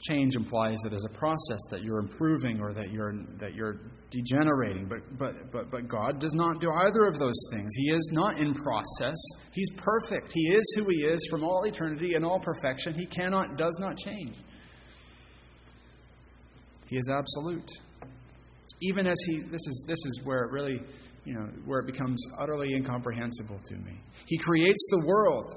Change 0.10 0.36
implies 0.36 0.78
that 0.82 0.90
there's 0.90 1.06
a 1.06 1.18
process 1.18 1.60
that 1.70 1.84
you're 1.84 2.00
improving 2.00 2.60
or 2.60 2.74
that 2.74 2.90
you're 2.90 3.14
that 3.38 3.54
you're 3.54 3.78
degenerating. 4.10 4.88
But 4.90 5.18
but 5.20 5.52
but 5.52 5.70
but 5.70 5.88
God 5.88 6.20
does 6.20 6.34
not 6.34 6.60
do 6.60 6.72
either 6.72 7.06
of 7.06 7.20
those 7.20 7.40
things. 7.54 7.70
He 7.76 7.92
is 7.92 8.10
not 8.12 8.40
in 8.40 8.56
process. 8.56 9.16
He's 9.52 9.70
perfect. 9.78 10.32
He 10.34 10.54
is 10.54 10.76
who 10.76 10.88
he 10.90 11.06
is 11.06 11.20
from 11.30 11.44
all 11.44 11.64
eternity 11.66 12.16
and 12.16 12.26
all 12.26 12.40
perfection. 12.40 12.96
He 12.96 13.06
cannot, 13.06 13.58
does 13.58 13.78
not 13.80 13.96
change. 13.96 14.38
He 16.92 16.98
is 16.98 17.10
absolute. 17.10 17.72
Even 18.82 19.08
as 19.08 19.16
he, 19.26 19.40
this 19.40 19.66
is, 19.66 19.86
this 19.88 20.06
is 20.06 20.22
where 20.26 20.44
it 20.44 20.52
really, 20.52 20.82
you 21.24 21.34
know, 21.34 21.48
where 21.66 21.80
it 21.80 21.86
becomes 21.86 22.22
utterly 22.38 22.74
incomprehensible 22.76 23.58
to 23.58 23.76
me. 23.76 23.98
He 24.28 24.38
creates 24.38 24.88
the 24.92 25.06
world 25.08 25.52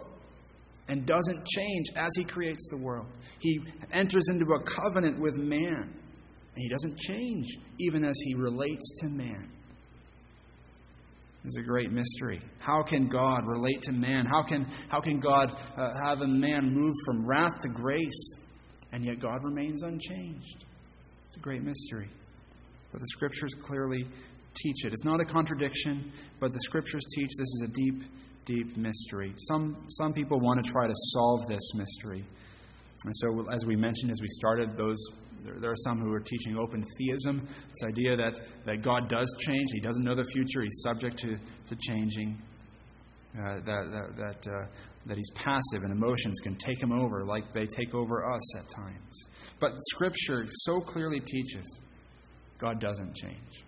and 0.87 1.05
doesn't 1.05 1.45
change 1.47 1.87
as 1.97 2.11
he 2.17 2.23
creates 2.23 2.69
the 2.71 2.77
world. 2.77 3.07
He 3.41 3.59
enters 3.93 4.29
into 4.29 4.45
a 4.45 4.63
covenant 4.63 5.21
with 5.21 5.37
man, 5.37 5.83
and 5.83 6.57
he 6.57 6.69
doesn't 6.69 6.99
change 7.01 7.47
even 7.81 8.05
as 8.05 8.15
he 8.23 8.35
relates 8.35 9.01
to 9.01 9.09
man. 9.09 9.51
This 11.43 11.51
is 11.51 11.59
a 11.59 11.67
great 11.67 11.91
mystery. 11.91 12.41
How 12.61 12.85
can 12.85 13.09
God 13.09 13.41
relate 13.45 13.83
to 13.83 13.93
man? 13.93 14.25
How 14.25 14.45
can, 14.45 14.67
how 14.89 15.01
can 15.01 15.19
God 15.19 15.51
uh, 15.77 15.91
have 16.05 16.21
a 16.21 16.29
man 16.29 16.73
move 16.73 16.95
from 17.05 17.27
wrath 17.27 17.59
to 17.63 17.69
grace, 17.71 18.39
and 18.93 19.05
yet 19.05 19.19
God 19.19 19.43
remains 19.43 19.83
unchanged? 19.83 20.65
It's 21.35 21.41
a 21.41 21.43
great 21.43 21.65
mystery. 21.65 22.09
But 22.93 23.01
the 23.01 23.09
scriptures 23.09 23.55
clearly 23.61 24.07
teach 24.55 24.85
it. 24.85 24.93
It's 24.93 25.03
not 25.03 25.21
a 25.21 25.25
contradiction, 25.25 26.13
but 26.39 26.53
the 26.53 26.61
scriptures 26.61 27.03
teach 27.13 27.31
this 27.37 27.49
is 27.49 27.63
a 27.65 27.73
deep, 27.73 28.05
deep 28.45 28.77
mystery. 28.77 29.35
Some, 29.39 29.85
some 29.89 30.13
people 30.13 30.39
want 30.39 30.65
to 30.65 30.71
try 30.71 30.87
to 30.87 30.95
solve 30.95 31.49
this 31.49 31.75
mystery. 31.75 32.25
And 33.05 33.17
so, 33.17 33.49
as 33.51 33.67
we 33.67 33.75
mentioned 33.75 34.13
as 34.13 34.21
we 34.23 34.29
started, 34.29 34.77
those 34.77 34.97
there, 35.45 35.57
there, 35.59 35.73
are 35.73 35.83
some 35.83 36.01
who 36.01 36.13
are 36.13 36.21
teaching 36.21 36.57
open 36.57 36.85
theism, 36.97 37.49
this 37.49 37.89
idea 37.89 38.17
that, 38.17 38.39
that 38.65 38.83
God 38.83 39.09
does 39.09 39.27
change. 39.41 39.71
He 39.73 39.81
doesn't 39.81 40.05
know 40.05 40.15
the 40.15 40.23
future. 40.23 40.63
He's 40.63 40.83
subject 40.85 41.19
to, 41.19 41.35
to 41.35 41.77
changing. 41.81 42.41
Uh, 43.37 43.55
that 43.55 43.65
that, 43.65 44.17
that, 44.17 44.53
uh, 44.53 44.67
that 45.07 45.17
he's 45.17 45.31
passive 45.35 45.83
and 45.83 45.91
emotions 45.91 46.39
can 46.45 46.55
take 46.55 46.81
him 46.81 46.93
over 46.93 47.25
like 47.25 47.53
they 47.53 47.67
take 47.67 47.93
over 47.93 48.25
us 48.33 48.57
at 48.57 48.69
times. 48.69 49.27
But 49.61 49.73
Scripture 49.93 50.45
so 50.49 50.81
clearly 50.81 51.21
teaches 51.21 51.65
God 52.59 52.81
doesn't 52.81 53.15
change. 53.15 53.65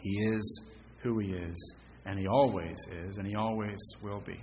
He 0.00 0.24
is 0.26 0.62
who 1.02 1.18
He 1.18 1.32
is, 1.32 1.74
and 2.06 2.18
He 2.18 2.26
always 2.26 2.78
is, 3.04 3.18
and 3.18 3.26
He 3.26 3.34
always 3.34 3.78
will 4.02 4.22
be. 4.26 4.38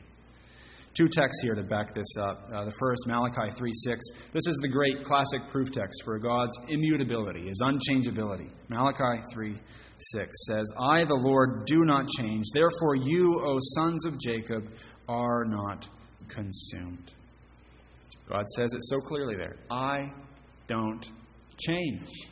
Two 0.95 1.07
texts 1.07 1.41
here 1.43 1.55
to 1.55 1.63
back 1.63 1.93
this 1.93 2.17
up. 2.19 2.43
Uh, 2.53 2.65
the 2.65 2.73
first, 2.79 3.07
Malachi 3.07 3.53
3 3.55 3.71
6. 3.71 4.05
This 4.33 4.47
is 4.47 4.57
the 4.61 4.67
great 4.67 5.03
classic 5.03 5.41
proof 5.49 5.71
text 5.71 6.01
for 6.03 6.19
God's 6.19 6.57
immutability, 6.67 7.47
his 7.47 7.61
unchangeability. 7.63 8.49
Malachi 8.69 9.23
3 9.31 9.57
6 9.97 10.37
says, 10.47 10.65
I, 10.81 11.05
the 11.05 11.13
Lord, 11.13 11.65
do 11.65 11.85
not 11.85 12.07
change. 12.19 12.45
Therefore, 12.53 12.95
you, 12.95 13.41
O 13.45 13.57
sons 13.75 14.05
of 14.05 14.19
Jacob, 14.19 14.71
are 15.07 15.45
not 15.45 15.87
consumed. 16.27 17.13
God 18.29 18.45
says 18.55 18.73
it 18.73 18.83
so 18.83 18.97
clearly 18.99 19.35
there. 19.35 19.55
I 19.71 20.11
don't 20.67 21.03
change. 21.67 22.29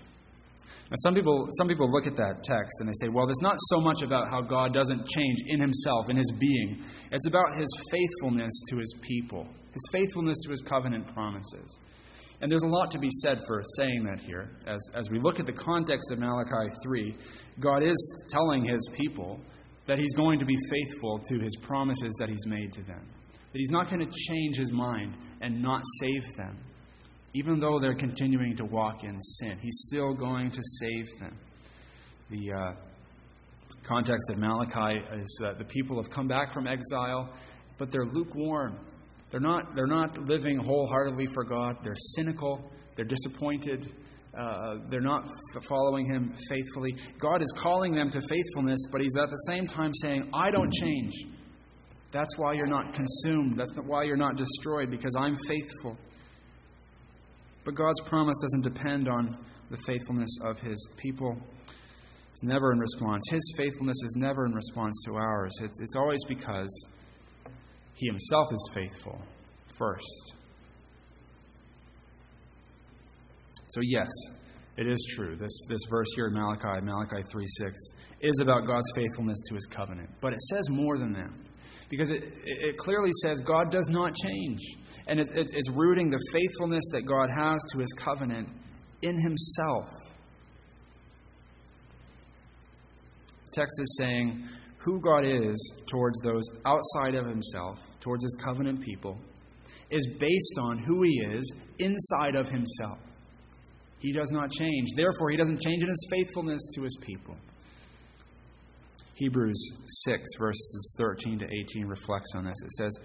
Now, 0.89 0.95
some 1.03 1.15
people, 1.15 1.49
some 1.57 1.67
people 1.67 1.91
look 1.91 2.07
at 2.07 2.15
that 2.15 2.43
text 2.43 2.77
and 2.79 2.87
they 2.87 2.93
say, 3.01 3.09
well, 3.11 3.29
it's 3.29 3.41
not 3.41 3.57
so 3.71 3.81
much 3.81 4.03
about 4.03 4.29
how 4.29 4.41
God 4.41 4.73
doesn't 4.73 5.05
change 5.07 5.37
in 5.47 5.59
himself, 5.59 6.09
in 6.09 6.15
his 6.15 6.31
being. 6.39 6.85
It's 7.11 7.27
about 7.27 7.57
his 7.59 7.67
faithfulness 7.91 8.53
to 8.69 8.77
his 8.77 8.95
people, 9.01 9.45
his 9.73 9.83
faithfulness 9.91 10.37
to 10.45 10.51
his 10.51 10.61
covenant 10.61 11.13
promises. 11.13 11.79
And 12.39 12.51
there's 12.51 12.63
a 12.63 12.67
lot 12.67 12.91
to 12.91 12.99
be 12.99 13.09
said 13.23 13.39
for 13.47 13.61
saying 13.77 14.05
that 14.05 14.21
here. 14.21 14.51
As, 14.67 14.79
as 14.95 15.09
we 15.09 15.19
look 15.19 15.39
at 15.39 15.45
the 15.45 15.53
context 15.53 16.11
of 16.11 16.19
Malachi 16.19 16.73
3, 16.83 17.17
God 17.59 17.83
is 17.83 18.25
telling 18.29 18.63
his 18.63 18.87
people 18.93 19.39
that 19.87 19.97
he's 19.97 20.13
going 20.13 20.39
to 20.39 20.45
be 20.45 20.57
faithful 20.69 21.19
to 21.19 21.39
his 21.39 21.55
promises 21.63 22.13
that 22.19 22.29
he's 22.29 22.45
made 22.45 22.71
to 22.73 22.83
them, 22.83 23.01
that 23.57 23.61
he's 23.61 23.71
not 23.71 23.89
going 23.89 24.07
to 24.07 24.17
change 24.29 24.55
his 24.55 24.71
mind 24.71 25.15
and 25.41 25.63
not 25.63 25.81
save 25.99 26.23
them. 26.37 26.59
Even 27.33 27.59
though 27.59 27.79
they're 27.79 27.95
continuing 27.95 28.55
to 28.55 28.63
walk 28.65 29.03
in 29.03 29.19
sin, 29.19 29.57
He's 29.59 29.85
still 29.87 30.13
going 30.13 30.51
to 30.51 30.61
save 30.79 31.07
them. 31.19 31.35
The 32.29 32.53
uh, 32.53 32.71
context 33.81 34.29
of 34.29 34.37
Malachi 34.37 34.99
is 35.11 35.39
that 35.41 35.57
the 35.57 35.65
people 35.65 35.99
have 35.99 36.11
come 36.11 36.27
back 36.27 36.53
from 36.53 36.67
exile, 36.67 37.33
but 37.79 37.89
they're 37.89 38.05
lukewarm. 38.05 38.77
They're 39.31 39.39
not, 39.39 39.75
they're 39.75 39.87
not 39.87 40.19
living 40.19 40.59
wholeheartedly 40.59 41.25
for 41.33 41.43
God. 41.43 41.77
They're 41.83 41.95
cynical. 42.15 42.71
They're 42.95 43.05
disappointed. 43.05 43.91
Uh, 44.39 44.75
they're 44.91 45.01
not 45.01 45.27
following 45.67 46.05
Him 46.05 46.31
faithfully. 46.47 46.95
God 47.19 47.41
is 47.41 47.51
calling 47.57 47.95
them 47.95 48.11
to 48.11 48.21
faithfulness, 48.29 48.79
but 48.91 49.01
He's 49.01 49.17
at 49.19 49.31
the 49.31 49.43
same 49.47 49.65
time 49.65 49.93
saying, 49.95 50.29
I 50.31 50.51
don't 50.51 50.71
change. 50.71 51.25
That's 52.11 52.37
why 52.37 52.53
you're 52.53 52.67
not 52.67 52.93
consumed. 52.93 53.57
That's 53.57 53.71
why 53.85 54.03
you're 54.03 54.15
not 54.17 54.37
destroyed, 54.37 54.89
because 54.89 55.13
I'm 55.17 55.37
faithful. 55.47 55.97
But 57.65 57.75
God's 57.75 57.99
promise 58.07 58.37
doesn't 58.41 58.73
depend 58.73 59.09
on 59.09 59.37
the 59.69 59.77
faithfulness 59.85 60.29
of 60.45 60.59
his 60.59 60.89
people. 60.97 61.37
It's 62.31 62.43
never 62.43 62.71
in 62.71 62.79
response. 62.79 63.23
His 63.29 63.53
faithfulness 63.57 63.97
is 64.05 64.13
never 64.15 64.45
in 64.45 64.53
response 64.53 64.93
to 65.07 65.15
ours. 65.15 65.51
It's, 65.61 65.79
it's 65.81 65.95
always 65.95 66.23
because 66.29 66.87
he 67.95 68.07
himself 68.07 68.47
is 68.53 68.69
faithful 68.73 69.19
first. 69.77 70.35
So, 73.69 73.81
yes, 73.83 74.07
it 74.77 74.87
is 74.87 75.05
true. 75.15 75.35
This, 75.35 75.65
this 75.67 75.81
verse 75.89 76.07
here 76.15 76.27
in 76.27 76.33
Malachi, 76.35 76.85
Malachi 76.85 77.23
3 77.29 77.45
6, 77.45 77.77
is 78.21 78.39
about 78.41 78.65
God's 78.65 78.89
faithfulness 78.95 79.37
to 79.49 79.55
his 79.55 79.65
covenant. 79.65 80.09
But 80.21 80.33
it 80.33 80.41
says 80.43 80.69
more 80.69 80.97
than 80.97 81.11
that. 81.13 81.31
Because 81.89 82.11
it, 82.11 82.23
it 82.43 82.77
clearly 82.77 83.11
says 83.23 83.39
God 83.45 83.71
does 83.71 83.87
not 83.89 84.13
change. 84.15 84.59
And 85.07 85.19
it, 85.19 85.29
it, 85.33 85.47
it's 85.53 85.69
rooting 85.71 86.09
the 86.09 86.19
faithfulness 86.33 86.83
that 86.91 87.03
God 87.07 87.29
has 87.29 87.59
to 87.71 87.79
his 87.79 87.93
covenant 87.93 88.49
in 89.01 89.17
himself. 89.19 89.89
The 93.45 93.51
text 93.53 93.79
is 93.81 93.97
saying 93.97 94.47
who 94.79 94.99
God 94.99 95.25
is 95.25 95.73
towards 95.87 96.19
those 96.21 96.43
outside 96.65 97.15
of 97.15 97.25
himself, 97.25 97.79
towards 98.01 98.23
his 98.23 98.35
covenant 98.43 98.81
people, 98.81 99.17
is 99.89 100.05
based 100.19 100.55
on 100.61 100.79
who 100.79 101.03
he 101.03 101.21
is 101.33 101.53
inside 101.79 102.35
of 102.35 102.47
himself. 102.47 102.99
He 103.99 104.11
does 104.11 104.31
not 104.31 104.51
change. 104.51 104.87
Therefore, 104.95 105.29
he 105.31 105.37
doesn't 105.37 105.61
change 105.61 105.81
in 105.81 105.89
his 105.89 106.07
faithfulness 106.11 106.61
to 106.75 106.83
his 106.83 106.97
people. 107.01 107.35
Hebrews 109.17 109.59
6, 110.05 110.29
verses 110.37 110.95
13 110.99 111.39
to 111.39 111.45
18 111.45 111.87
reflects 111.87 112.33
on 112.35 112.45
this. 112.45 112.57
It 112.63 112.71
says, 112.73 112.99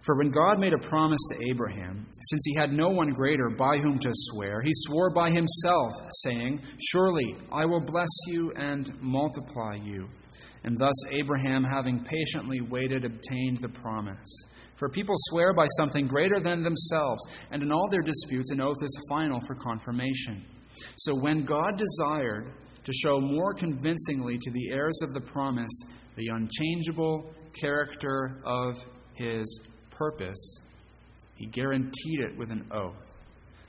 For 0.00 0.16
when 0.16 0.30
God 0.30 0.58
made 0.58 0.72
a 0.72 0.88
promise 0.88 1.20
to 1.30 1.50
Abraham, 1.50 2.06
since 2.30 2.42
he 2.46 2.54
had 2.54 2.72
no 2.72 2.88
one 2.88 3.10
greater 3.10 3.50
by 3.50 3.76
whom 3.76 3.98
to 3.98 4.10
swear, 4.12 4.62
he 4.62 4.70
swore 4.72 5.10
by 5.10 5.30
himself, 5.30 5.92
saying, 6.24 6.62
Surely 6.90 7.36
I 7.52 7.66
will 7.66 7.82
bless 7.82 8.08
you 8.28 8.50
and 8.56 8.90
multiply 9.02 9.74
you. 9.74 10.08
And 10.64 10.78
thus 10.78 10.94
Abraham, 11.12 11.64
having 11.64 12.02
patiently 12.02 12.62
waited, 12.62 13.04
obtained 13.04 13.58
the 13.58 13.68
promise. 13.68 14.44
For 14.76 14.88
people 14.88 15.14
swear 15.30 15.52
by 15.52 15.66
something 15.78 16.06
greater 16.06 16.40
than 16.40 16.62
themselves, 16.62 17.22
and 17.50 17.62
in 17.62 17.72
all 17.72 17.88
their 17.90 18.00
disputes, 18.00 18.52
an 18.52 18.62
oath 18.62 18.82
is 18.82 19.00
final 19.10 19.40
for 19.46 19.54
confirmation. 19.54 20.44
So 20.96 21.14
when 21.14 21.44
God 21.44 21.78
desired 21.78 22.52
to 22.86 22.92
show 22.92 23.20
more 23.20 23.52
convincingly 23.52 24.38
to 24.38 24.50
the 24.52 24.70
heirs 24.70 24.98
of 25.02 25.12
the 25.12 25.20
promise 25.20 25.82
the 26.16 26.28
unchangeable 26.28 27.28
character 27.60 28.40
of 28.46 28.76
his 29.14 29.60
purpose, 29.90 30.60
he 31.34 31.46
guaranteed 31.46 32.20
it 32.20 32.38
with 32.38 32.50
an 32.50 32.64
oath, 32.72 32.94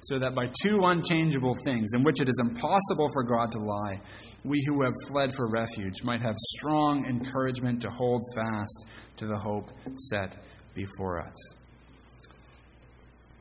so 0.01 0.19
that 0.19 0.35
by 0.35 0.45
two 0.63 0.79
unchangeable 0.83 1.55
things, 1.65 1.89
in 1.95 2.03
which 2.03 2.21
it 2.21 2.29
is 2.29 2.39
impossible 2.41 3.09
for 3.11 3.23
God 3.23 3.51
to 3.51 3.59
lie, 3.59 3.99
we 4.45 4.63
who 4.67 4.83
have 4.83 4.93
fled 5.07 5.33
for 5.35 5.49
refuge 5.49 6.03
might 6.03 6.21
have 6.21 6.35
strong 6.55 7.05
encouragement 7.07 7.81
to 7.81 7.89
hold 7.89 8.21
fast 8.35 8.85
to 9.17 9.25
the 9.25 9.37
hope 9.37 9.71
set 10.11 10.37
before 10.75 11.21
us. 11.21 11.55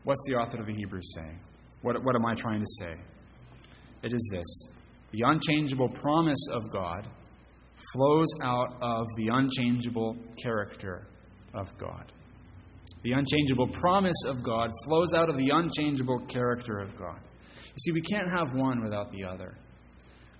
What's 0.05 0.23
the 0.27 0.37
author 0.37 0.61
of 0.61 0.67
the 0.67 0.75
Hebrews 0.75 1.15
saying? 1.15 1.39
What, 1.83 2.03
what 2.03 2.17
am 2.17 2.25
I 2.25 2.35
trying 2.35 2.61
to 2.61 2.67
say? 2.81 2.95
It 4.03 4.13
is 4.13 4.29
this 4.33 4.76
the 5.17 5.27
unchangeable 5.27 5.89
promise 5.95 6.49
of 6.53 6.71
God 6.71 7.09
flows 7.95 8.27
out 8.43 8.77
of 8.83 9.07
the 9.17 9.29
unchangeable 9.33 10.15
character 10.43 11.07
of 11.55 11.75
God. 11.79 12.13
The 13.03 13.13
unchangeable 13.13 13.69
promise 13.69 14.21
of 14.27 14.43
God 14.43 14.71
flows 14.85 15.15
out 15.15 15.31
of 15.31 15.39
the 15.39 15.49
unchangeable 15.51 16.21
character 16.27 16.81
of 16.81 16.95
God. 16.99 17.19
You 17.65 17.79
see, 17.79 17.93
we 17.95 18.03
can't 18.03 18.31
have 18.31 18.49
one 18.53 18.85
without 18.85 19.11
the 19.11 19.25
other. 19.25 19.57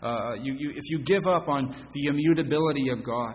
Uh, 0.03 0.35
you, 0.43 0.53
you, 0.59 0.71
if 0.77 0.83
you 0.91 0.99
give 0.99 1.27
up 1.27 1.49
on 1.49 1.75
the 1.95 2.07
immutability 2.09 2.91
of 2.91 3.03
God, 3.03 3.35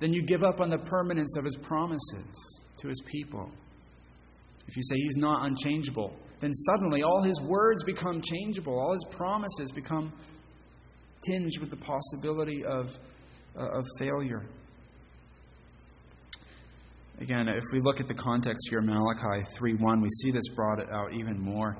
then 0.00 0.12
you 0.12 0.26
give 0.26 0.42
up 0.42 0.60
on 0.60 0.70
the 0.70 0.78
permanence 0.78 1.36
of 1.38 1.44
His 1.44 1.56
promises 1.56 2.62
to 2.78 2.88
His 2.88 3.00
people. 3.06 3.48
If 4.66 4.76
you 4.76 4.82
say 4.82 4.96
He's 4.96 5.18
not 5.18 5.46
unchangeable, 5.46 6.16
then 6.40 6.52
suddenly 6.52 7.04
all 7.04 7.22
His 7.22 7.40
words 7.42 7.84
become 7.84 8.20
changeable, 8.20 8.76
all 8.76 8.92
His 8.92 9.16
promises 9.16 9.70
become 9.72 10.12
tinged 11.22 11.58
with 11.60 11.70
the 11.70 11.76
possibility 11.76 12.64
of, 12.64 12.88
uh, 13.56 13.78
of 13.78 13.86
failure. 13.98 14.44
Again, 17.20 17.48
if 17.48 17.64
we 17.72 17.80
look 17.80 18.00
at 18.00 18.08
the 18.08 18.14
context 18.14 18.68
here, 18.70 18.80
Malachi 18.80 19.46
3:1, 19.58 20.00
we 20.00 20.08
see 20.22 20.30
this 20.30 20.48
brought 20.54 20.80
out 20.90 21.12
even 21.12 21.38
more. 21.38 21.76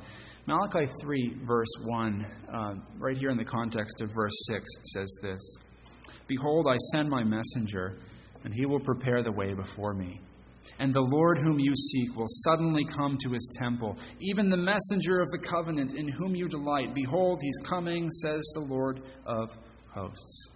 Malachi 0.47 0.91
3, 1.01 1.35
verse 1.47 1.73
1, 1.85 2.27
uh, 2.53 2.75
right 2.99 3.17
here 3.17 3.31
in 3.31 3.39
the 3.39 3.45
context 3.45 4.03
of 4.03 4.11
verse 4.15 4.35
6, 4.49 4.65
says 4.93 5.19
this 5.23 5.41
Behold, 6.27 6.67
I 6.69 6.77
send 6.93 7.09
my 7.09 7.25
messenger, 7.25 7.99
and 8.45 8.53
he 8.55 8.67
will 8.67 8.81
prepare 8.81 9.23
the 9.23 9.33
way 9.33 9.55
before 9.55 9.95
me. 9.95 10.21
And 10.79 10.93
the 10.93 11.01
Lord 11.01 11.39
whom 11.43 11.59
you 11.59 11.75
seek 11.75 12.17
will 12.17 12.29
suddenly 12.45 12.85
come 12.85 13.19
to 13.19 13.31
his 13.31 13.51
temple, 13.61 13.99
even 14.21 14.49
the 14.49 14.57
messenger 14.57 15.21
of 15.21 15.31
the 15.31 15.39
covenant 15.39 15.95
in 15.95 16.09
whom 16.09 16.35
you 16.35 16.49
delight. 16.49 16.95
Behold, 16.95 17.41
he's 17.43 17.59
coming, 17.65 18.11
says 18.11 18.43
the 18.55 18.61
Lord 18.61 19.03
of 19.27 19.51
hosts. 19.93 20.51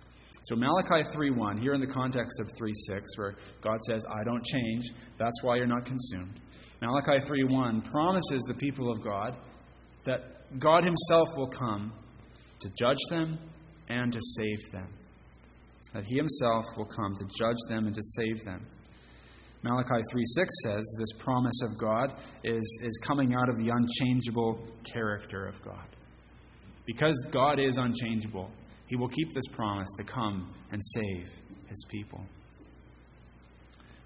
So 0.44 0.56
Malachi 0.56 1.08
3:1, 1.10 1.58
here 1.58 1.72
in 1.72 1.80
the 1.80 1.86
context 1.86 2.38
of 2.40 2.48
3:6, 2.58 3.16
where 3.16 3.34
God 3.62 3.78
says, 3.88 4.04
I 4.10 4.24
don't 4.24 4.44
change, 4.44 4.92
that's 5.18 5.42
why 5.42 5.56
you're 5.56 5.66
not 5.66 5.86
consumed. 5.86 6.38
Malachi 6.82 7.24
3:1 7.26 7.82
promises 7.90 8.42
the 8.46 8.54
people 8.54 8.92
of 8.92 9.02
God 9.02 9.36
that 10.04 10.58
God 10.58 10.84
himself 10.84 11.28
will 11.36 11.48
come 11.48 11.92
to 12.60 12.70
judge 12.78 12.98
them 13.08 13.38
and 13.88 14.12
to 14.12 14.20
save 14.36 14.70
them. 14.70 14.92
That 15.94 16.04
he 16.04 16.16
himself 16.16 16.64
will 16.76 16.86
come 16.86 17.14
to 17.14 17.24
judge 17.38 17.56
them 17.68 17.86
and 17.86 17.94
to 17.94 18.02
save 18.02 18.44
them. 18.44 18.66
Malachi 19.64 20.02
3:6 20.12 20.46
says 20.62 20.96
this 20.98 21.12
promise 21.18 21.58
of 21.62 21.78
God 21.78 22.20
is, 22.44 22.80
is 22.84 23.00
coming 23.02 23.34
out 23.34 23.48
of 23.48 23.56
the 23.56 23.70
unchangeable 23.70 24.60
character 24.84 25.46
of 25.46 25.60
God. 25.62 25.86
Because 26.84 27.16
God 27.30 27.58
is 27.58 27.78
unchangeable, 27.78 28.50
He 28.88 28.96
will 28.96 29.08
keep 29.08 29.32
this 29.32 29.48
promise 29.52 29.88
to 29.96 30.04
come 30.04 30.52
and 30.70 30.82
save 30.84 31.30
His 31.66 31.82
people. 31.90 32.20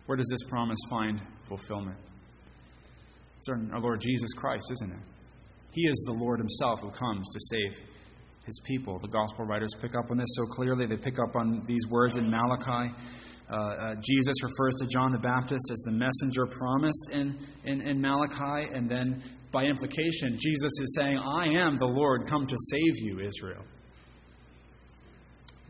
Where 0.06 0.16
does 0.16 0.28
this 0.30 0.48
promise 0.48 0.78
find 0.88 1.20
fulfillment? 1.48 1.98
It's 3.40 3.48
our 3.48 3.80
Lord 3.80 4.00
Jesus 4.00 4.32
Christ, 4.34 4.70
isn't 4.74 4.92
it? 4.92 5.02
He 5.72 5.82
is 5.88 6.04
the 6.06 6.12
Lord 6.12 6.38
Himself 6.38 6.78
who 6.82 6.90
comes 6.92 7.28
to 7.28 7.40
save 7.50 7.84
His 8.46 8.60
people. 8.64 9.00
The 9.00 9.08
gospel 9.08 9.44
writers 9.44 9.70
pick 9.82 9.96
up 9.96 10.08
on 10.12 10.18
this 10.18 10.30
so 10.36 10.44
clearly. 10.44 10.86
They 10.86 10.96
pick 10.96 11.18
up 11.18 11.34
on 11.34 11.64
these 11.66 11.82
words 11.90 12.16
in 12.16 12.30
Malachi 12.30 12.94
Uh, 13.50 13.56
uh, 13.56 13.94
Jesus 13.94 14.34
refers 14.42 14.74
to 14.80 14.86
John 14.86 15.10
the 15.10 15.18
Baptist 15.18 15.64
as 15.72 15.78
the 15.86 15.92
messenger 15.92 16.46
promised 16.46 17.10
in, 17.12 17.38
in, 17.64 17.80
in 17.80 18.00
Malachi, 18.00 18.68
and 18.74 18.90
then 18.90 19.22
by 19.52 19.64
implication, 19.64 20.38
Jesus 20.38 20.72
is 20.82 20.94
saying, 20.96 21.18
I 21.18 21.46
am 21.46 21.78
the 21.78 21.86
Lord 21.86 22.28
come 22.28 22.46
to 22.46 22.56
save 22.70 22.98
you, 22.98 23.20
Israel. 23.20 23.64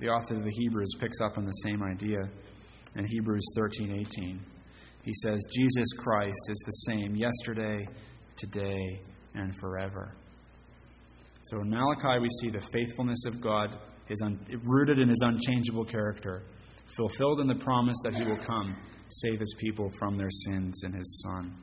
The 0.00 0.08
author 0.08 0.36
of 0.36 0.44
the 0.44 0.54
Hebrews 0.58 0.94
picks 1.00 1.20
up 1.20 1.38
on 1.38 1.44
the 1.44 1.52
same 1.64 1.82
idea 1.82 2.18
in 2.96 3.04
Hebrews 3.06 3.44
13:18. 3.58 4.38
He 5.02 5.12
says, 5.24 5.38
Jesus 5.56 5.92
Christ 5.98 6.50
is 6.50 6.62
the 6.66 6.72
same 6.92 7.16
yesterday, 7.16 7.78
today, 8.36 9.00
and 9.34 9.54
forever. 9.60 10.14
So 11.44 11.60
in 11.60 11.70
Malachi, 11.70 12.20
we 12.20 12.28
see 12.42 12.50
the 12.50 12.64
faithfulness 12.72 13.24
of 13.26 13.40
God, 13.40 13.78
his 14.06 14.20
un- 14.22 14.38
rooted 14.64 14.98
in 14.98 15.08
his 15.08 15.22
unchangeable 15.24 15.84
character, 15.84 16.42
fulfilled 16.98 17.40
in 17.40 17.46
the 17.46 17.54
promise 17.54 17.96
that 18.04 18.14
he 18.14 18.24
will 18.24 18.44
come, 18.44 18.76
save 19.08 19.40
his 19.40 19.54
people 19.58 19.90
from 19.98 20.12
their 20.14 20.30
sins 20.30 20.82
in 20.84 20.92
his 20.92 21.24
Son. 21.24 21.56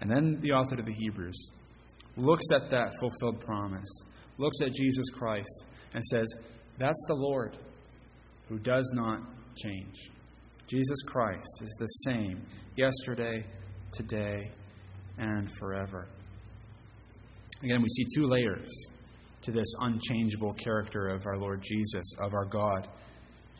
And 0.00 0.10
then 0.10 0.38
the 0.40 0.52
author 0.52 0.80
of 0.80 0.86
the 0.86 0.94
Hebrews 0.94 1.50
looks 2.16 2.46
at 2.54 2.70
that 2.70 2.92
fulfilled 3.00 3.44
promise, 3.44 3.90
looks 4.38 4.62
at 4.62 4.72
Jesus 4.72 5.10
Christ, 5.10 5.64
and 5.92 6.02
says, 6.04 6.26
That's 6.78 7.04
the 7.08 7.14
Lord 7.14 7.58
who 8.48 8.58
does 8.58 8.90
not 8.94 9.20
change. 9.56 10.10
Jesus 10.66 11.02
Christ 11.06 11.62
is 11.62 11.76
the 11.78 11.86
same 12.06 12.46
yesterday, 12.76 13.44
today, 13.92 14.38
and 15.18 15.50
forever. 15.58 16.08
Again, 17.62 17.82
we 17.82 17.88
see 17.88 18.04
two 18.16 18.26
layers 18.26 18.70
to 19.42 19.52
this 19.52 19.72
unchangeable 19.80 20.54
character 20.54 21.08
of 21.08 21.26
our 21.26 21.38
Lord 21.38 21.62
Jesus, 21.62 22.14
of 22.20 22.32
our 22.34 22.44
God. 22.44 22.88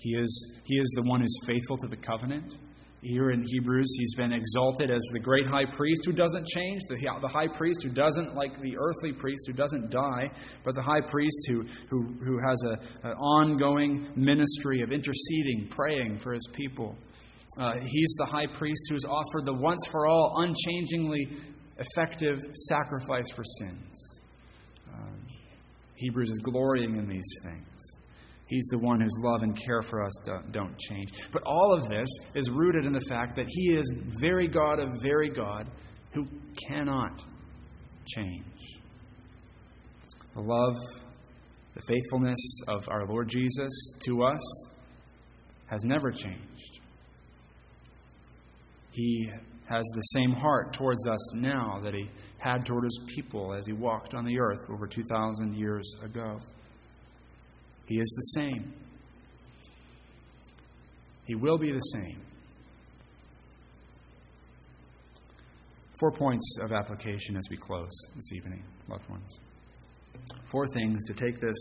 He 0.00 0.16
is, 0.16 0.52
he 0.64 0.76
is 0.76 0.88
the 0.96 1.08
one 1.08 1.20
who's 1.20 1.38
faithful 1.46 1.76
to 1.76 1.88
the 1.88 1.96
covenant. 1.96 2.54
Here 3.02 3.30
in 3.30 3.42
Hebrews, 3.46 3.94
he's 3.98 4.14
been 4.14 4.32
exalted 4.32 4.90
as 4.90 5.00
the 5.12 5.20
great 5.20 5.46
high 5.46 5.64
priest 5.64 6.02
who 6.04 6.12
doesn't 6.12 6.46
change, 6.46 6.80
the, 6.88 6.96
the 7.20 7.28
high 7.28 7.46
priest 7.46 7.82
who 7.82 7.88
doesn't, 7.88 8.34
like 8.34 8.60
the 8.60 8.76
earthly 8.76 9.12
priest, 9.12 9.44
who 9.46 9.54
doesn't 9.54 9.90
die, 9.90 10.30
but 10.64 10.74
the 10.74 10.82
high 10.82 11.00
priest 11.00 11.46
who, 11.48 11.64
who, 11.88 12.14
who 12.22 12.38
has 12.46 12.62
an 13.02 13.12
ongoing 13.12 14.10
ministry 14.16 14.82
of 14.82 14.92
interceding, 14.92 15.68
praying 15.70 16.18
for 16.18 16.34
his 16.34 16.46
people. 16.52 16.94
Uh, 17.58 17.72
he's 17.82 18.14
the 18.18 18.26
high 18.26 18.46
priest 18.46 18.82
who's 18.90 19.04
offered 19.04 19.44
the 19.44 19.54
once 19.54 19.86
for 19.90 20.06
all, 20.06 20.34
unchangingly 20.38 21.26
effective 21.78 22.38
sacrifice 22.68 23.30
for 23.34 23.44
sins. 23.58 24.20
Um, 24.92 25.26
Hebrews 25.94 26.30
is 26.30 26.40
glorying 26.40 26.96
in 26.96 27.08
these 27.08 27.30
things. 27.42 27.99
He's 28.50 28.66
the 28.72 28.78
one 28.78 29.00
whose 29.00 29.16
love 29.22 29.42
and 29.44 29.56
care 29.56 29.80
for 29.80 30.02
us 30.02 30.12
don't, 30.24 30.50
don't, 30.50 30.76
change. 30.76 31.12
But 31.32 31.44
all 31.46 31.72
of 31.72 31.88
this 31.88 32.08
is 32.34 32.50
rooted 32.50 32.84
in 32.84 32.92
the 32.92 33.04
fact 33.08 33.36
that 33.36 33.46
He 33.48 33.74
is 33.74 33.88
very 34.20 34.48
God 34.48 34.80
of 34.80 34.88
very 35.00 35.30
God 35.30 35.70
who 36.12 36.26
cannot 36.66 37.22
change. 38.06 38.80
The 40.34 40.40
love, 40.40 40.74
the 41.76 41.80
faithfulness 41.86 42.40
of 42.66 42.88
our 42.88 43.06
Lord 43.06 43.28
Jesus 43.28 43.70
to 44.06 44.24
us 44.24 44.40
has 45.66 45.84
never 45.84 46.10
changed. 46.10 46.80
He 48.90 49.30
has 49.66 49.84
the 49.94 50.02
same 50.16 50.32
heart 50.32 50.72
towards 50.72 51.06
us 51.06 51.34
now 51.36 51.80
that 51.84 51.94
He 51.94 52.10
had 52.38 52.66
toward 52.66 52.82
His 52.82 53.00
people 53.14 53.54
as 53.54 53.64
He 53.64 53.74
walked 53.74 54.14
on 54.14 54.24
the 54.24 54.40
earth 54.40 54.58
over 54.68 54.88
2,000 54.88 55.54
years 55.54 55.88
ago. 56.02 56.36
He 57.90 57.96
is 57.96 58.08
the 58.08 58.40
same. 58.40 58.72
He 61.24 61.34
will 61.34 61.58
be 61.58 61.72
the 61.72 61.78
same. 61.78 62.22
Four 65.98 66.12
points 66.12 66.58
of 66.62 66.70
application 66.70 67.36
as 67.36 67.42
we 67.50 67.56
close 67.56 67.90
this 68.14 68.32
evening, 68.32 68.62
loved 68.88 69.10
ones. 69.10 69.40
Four 70.52 70.68
things 70.68 71.04
to 71.06 71.14
take 71.14 71.40
this 71.40 71.56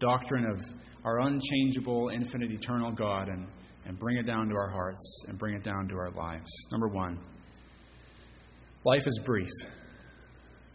doctrine 0.00 0.46
of 0.46 0.62
our 1.04 1.20
unchangeable, 1.20 2.08
infinite, 2.08 2.52
eternal 2.52 2.90
God 2.90 3.28
and, 3.28 3.46
and 3.84 3.98
bring 3.98 4.16
it 4.16 4.24
down 4.24 4.48
to 4.48 4.54
our 4.54 4.70
hearts 4.70 5.24
and 5.28 5.38
bring 5.38 5.56
it 5.56 5.62
down 5.62 5.88
to 5.88 5.94
our 5.96 6.10
lives. 6.12 6.50
Number 6.72 6.88
one, 6.88 7.18
life 8.86 9.06
is 9.06 9.20
brief. 9.26 9.52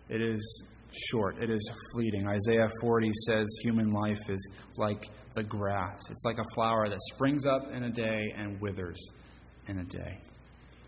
It 0.09 0.21
is 0.21 0.63
short, 0.91 1.41
it 1.41 1.49
is 1.49 1.69
fleeting. 1.93 2.27
Isaiah 2.27 2.69
40 2.81 3.11
says 3.27 3.47
human 3.63 3.91
life 3.91 4.29
is 4.29 4.51
like 4.77 5.09
the 5.35 5.43
grass, 5.43 6.01
it's 6.09 6.23
like 6.25 6.39
a 6.39 6.53
flower 6.53 6.89
that 6.89 6.99
springs 7.13 7.45
up 7.45 7.63
in 7.73 7.83
a 7.83 7.91
day 7.91 8.33
and 8.37 8.59
withers 8.59 9.01
in 9.67 9.79
a 9.79 9.85
day. 9.85 10.19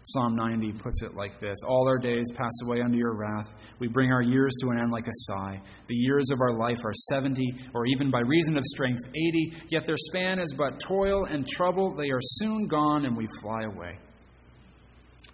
Psalm 0.06 0.36
90 0.36 0.74
puts 0.74 1.02
it 1.02 1.16
like 1.16 1.40
this 1.40 1.58
All 1.66 1.88
our 1.88 1.98
days 1.98 2.26
pass 2.36 2.52
away 2.66 2.82
under 2.82 2.98
your 2.98 3.16
wrath. 3.16 3.50
We 3.80 3.88
bring 3.88 4.12
our 4.12 4.22
years 4.22 4.54
to 4.62 4.70
an 4.70 4.80
end 4.80 4.92
like 4.92 5.08
a 5.08 5.14
sigh. 5.14 5.62
The 5.88 5.96
years 5.96 6.30
of 6.32 6.42
our 6.42 6.52
life 6.58 6.80
are 6.84 6.94
70, 7.12 7.42
or 7.74 7.86
even 7.86 8.12
by 8.12 8.20
reason 8.20 8.58
of 8.58 8.64
strength, 8.66 9.00
80, 9.08 9.54
yet 9.70 9.86
their 9.86 9.96
span 9.98 10.40
is 10.40 10.54
but 10.58 10.80
toil 10.82 11.26
and 11.26 11.48
trouble. 11.48 11.96
They 11.96 12.10
are 12.10 12.20
soon 12.22 12.68
gone, 12.68 13.06
and 13.06 13.16
we 13.16 13.28
fly 13.42 13.64
away. 13.64 13.98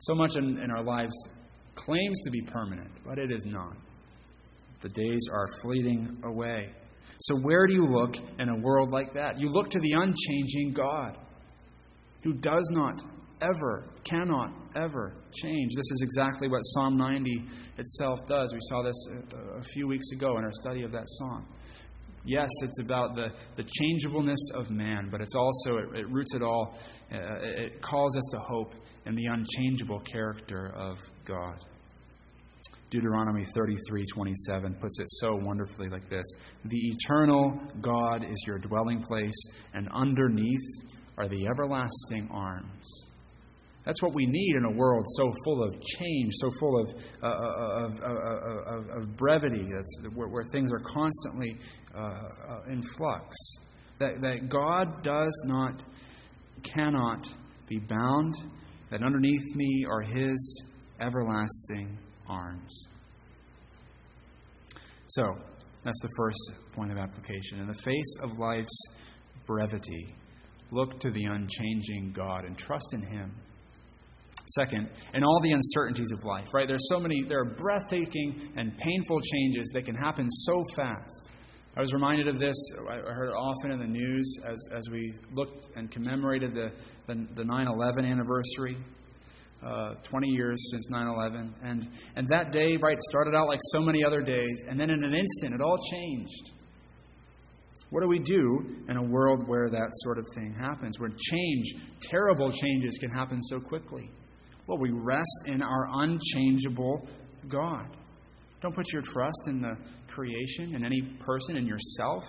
So 0.01 0.13
much 0.13 0.35
in, 0.35 0.59
in 0.59 0.69
our 0.69 0.83
lives 0.83 1.15
claims 1.75 2.19
to 2.25 2.31
be 2.31 2.41
permanent, 2.41 2.91
but 3.05 3.17
it 3.17 3.31
is 3.31 3.45
not. 3.45 3.75
The 4.81 4.89
days 4.89 5.21
are 5.33 5.47
fleeting 5.61 6.21
away. 6.23 6.69
So, 7.21 7.35
where 7.41 7.67
do 7.67 7.73
you 7.73 7.85
look 7.85 8.15
in 8.39 8.49
a 8.49 8.57
world 8.57 8.91
like 8.91 9.13
that? 9.13 9.39
You 9.39 9.49
look 9.49 9.69
to 9.71 9.79
the 9.79 9.91
unchanging 9.91 10.73
God 10.73 11.17
who 12.23 12.33
does 12.33 12.69
not 12.71 13.01
ever, 13.41 13.85
cannot 14.03 14.51
ever 14.75 15.13
change. 15.33 15.71
This 15.75 15.91
is 15.91 16.01
exactly 16.01 16.47
what 16.47 16.61
Psalm 16.61 16.97
90 16.97 17.45
itself 17.77 18.19
does. 18.27 18.53
We 18.53 18.59
saw 18.61 18.83
this 18.83 19.07
a, 19.57 19.63
few 19.63 19.87
weeks 19.87 20.11
ago 20.13 20.37
in 20.37 20.43
our 20.43 20.51
study 20.61 20.83
of 20.83 20.91
that 20.91 21.05
song. 21.05 21.45
Yes, 22.25 22.49
it's 22.63 22.79
about 22.81 23.15
the, 23.15 23.29
the 23.55 23.63
changeableness 23.63 24.39
of 24.53 24.69
man, 24.69 25.07
but 25.09 25.21
it's 25.21 25.35
also, 25.35 25.77
it, 25.77 25.99
it 25.99 26.09
roots 26.09 26.35
it 26.35 26.41
all, 26.41 26.77
uh, 27.11 27.17
it 27.41 27.81
calls 27.81 28.15
us 28.17 28.25
to 28.31 28.39
hope 28.39 28.73
in 29.05 29.15
the 29.15 29.25
unchangeable 29.25 30.01
character 30.01 30.73
of 30.75 30.97
God. 31.25 31.63
Deuteronomy 32.89 33.45
33:27 33.55 34.79
puts 34.79 34.99
it 34.99 35.07
so 35.09 35.35
wonderfully 35.35 35.89
like 35.89 36.09
this: 36.09 36.25
"The 36.65 36.77
eternal 36.77 37.59
God 37.81 38.23
is 38.23 38.43
your 38.47 38.57
dwelling 38.57 39.01
place, 39.03 39.39
and 39.73 39.87
underneath 39.89 40.67
are 41.17 41.27
the 41.27 41.47
everlasting 41.47 42.27
arms." 42.31 43.09
That's 43.85 44.01
what 44.01 44.13
we 44.13 44.25
need 44.25 44.55
in 44.55 44.65
a 44.65 44.71
world 44.71 45.05
so 45.17 45.33
full 45.43 45.63
of 45.63 45.79
change, 45.81 46.31
so 46.33 46.51
full 46.59 46.81
of, 46.81 46.89
uh, 47.23 47.27
of, 47.27 47.99
of, 48.01 48.89
of, 49.03 49.17
brevity, 49.17 49.65
that's 49.73 50.01
where, 50.13 50.27
where, 50.27 50.43
things 50.51 50.71
are 50.71 50.79
constantly 50.79 51.57
uh, 51.95 51.99
uh, 51.99 52.71
in 52.71 52.83
flux. 52.83 53.35
That, 53.99 54.21
that 54.21 54.49
God 54.49 55.01
does 55.01 55.43
not, 55.45 55.83
cannot 56.61 57.33
be 57.67 57.79
bound, 57.79 58.33
that 58.91 59.01
underneath 59.01 59.55
me 59.55 59.85
are 59.89 60.01
His 60.01 60.63
everlasting 61.01 61.97
arms. 62.29 62.87
So, 65.07 65.35
that's 65.83 65.99
the 66.01 66.09
first 66.17 66.51
point 66.73 66.91
of 66.91 66.97
application. 66.97 67.59
In 67.59 67.67
the 67.67 67.73
face 67.73 68.17
of 68.21 68.37
life's 68.37 68.81
brevity, 69.45 70.15
look 70.71 70.99
to 70.99 71.09
the 71.11 71.23
unchanging 71.23 72.11
God 72.13 72.45
and 72.45 72.57
trust 72.57 72.93
in 72.93 73.01
Him. 73.01 73.33
Second, 74.55 74.89
in 75.13 75.23
all 75.23 75.39
the 75.41 75.51
uncertainties 75.51 76.11
of 76.11 76.23
life, 76.23 76.47
right? 76.53 76.67
There's 76.67 76.87
so 76.89 76.99
many, 76.99 77.23
there 77.27 77.39
are 77.39 77.55
breathtaking 77.55 78.51
and 78.57 78.75
painful 78.77 79.21
changes 79.21 79.69
that 79.73 79.85
can 79.85 79.95
happen 79.95 80.27
so 80.29 80.63
fast. 80.75 81.29
I 81.77 81.81
was 81.81 81.93
reminded 81.93 82.27
of 82.27 82.39
this, 82.39 82.55
I 82.89 82.95
heard 82.95 83.29
it 83.29 83.35
often 83.35 83.71
in 83.71 83.79
the 83.79 83.87
news 83.87 84.39
as, 84.49 84.57
as 84.75 84.89
we 84.89 85.13
looked 85.33 85.69
and 85.75 85.89
commemorated 85.91 86.53
the, 86.55 86.71
the, 87.07 87.27
the 87.35 87.43
9 87.43 87.67
11 87.67 88.05
anniversary 88.05 88.75
uh, 89.65 89.95
20 90.03 90.27
years 90.27 90.57
since 90.71 90.89
9 90.89 91.07
11. 91.07 91.55
And, 91.63 91.87
and 92.15 92.27
that 92.29 92.51
day, 92.51 92.77
right, 92.77 92.97
started 93.09 93.35
out 93.35 93.47
like 93.47 93.59
so 93.71 93.81
many 93.81 94.03
other 94.03 94.21
days, 94.21 94.63
and 94.69 94.79
then 94.79 94.89
in 94.89 95.03
an 95.03 95.13
instant, 95.13 95.53
it 95.53 95.61
all 95.61 95.77
changed. 95.91 96.51
What 97.89 98.01
do 98.01 98.07
we 98.07 98.19
do 98.19 98.83
in 98.87 98.97
a 98.97 99.03
world 99.03 99.47
where 99.47 99.69
that 99.69 99.89
sort 100.03 100.19
of 100.19 100.25
thing 100.35 100.53
happens, 100.59 100.99
where 100.99 101.09
change, 101.09 101.73
terrible 102.01 102.51
changes, 102.51 102.97
can 102.99 103.09
happen 103.09 103.41
so 103.41 103.59
quickly? 103.59 104.09
Well, 104.67 104.77
we 104.77 104.91
rest 104.91 105.47
in 105.47 105.63
our 105.63 105.87
unchangeable 106.03 107.07
God. 107.47 107.97
Don't 108.61 108.75
put 108.75 108.93
your 108.93 109.01
trust 109.01 109.47
in 109.47 109.61
the 109.61 109.75
creation, 110.07 110.75
in 110.75 110.85
any 110.85 111.01
person, 111.25 111.57
in 111.57 111.65
yourself. 111.65 112.23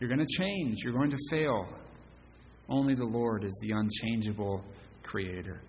You're 0.00 0.08
going 0.08 0.26
to 0.26 0.42
change, 0.42 0.78
you're 0.82 0.94
going 0.94 1.10
to 1.10 1.18
fail. 1.30 1.64
Only 2.68 2.94
the 2.94 3.04
Lord 3.04 3.44
is 3.44 3.56
the 3.62 3.72
unchangeable 3.72 4.64
Creator. 5.04 5.62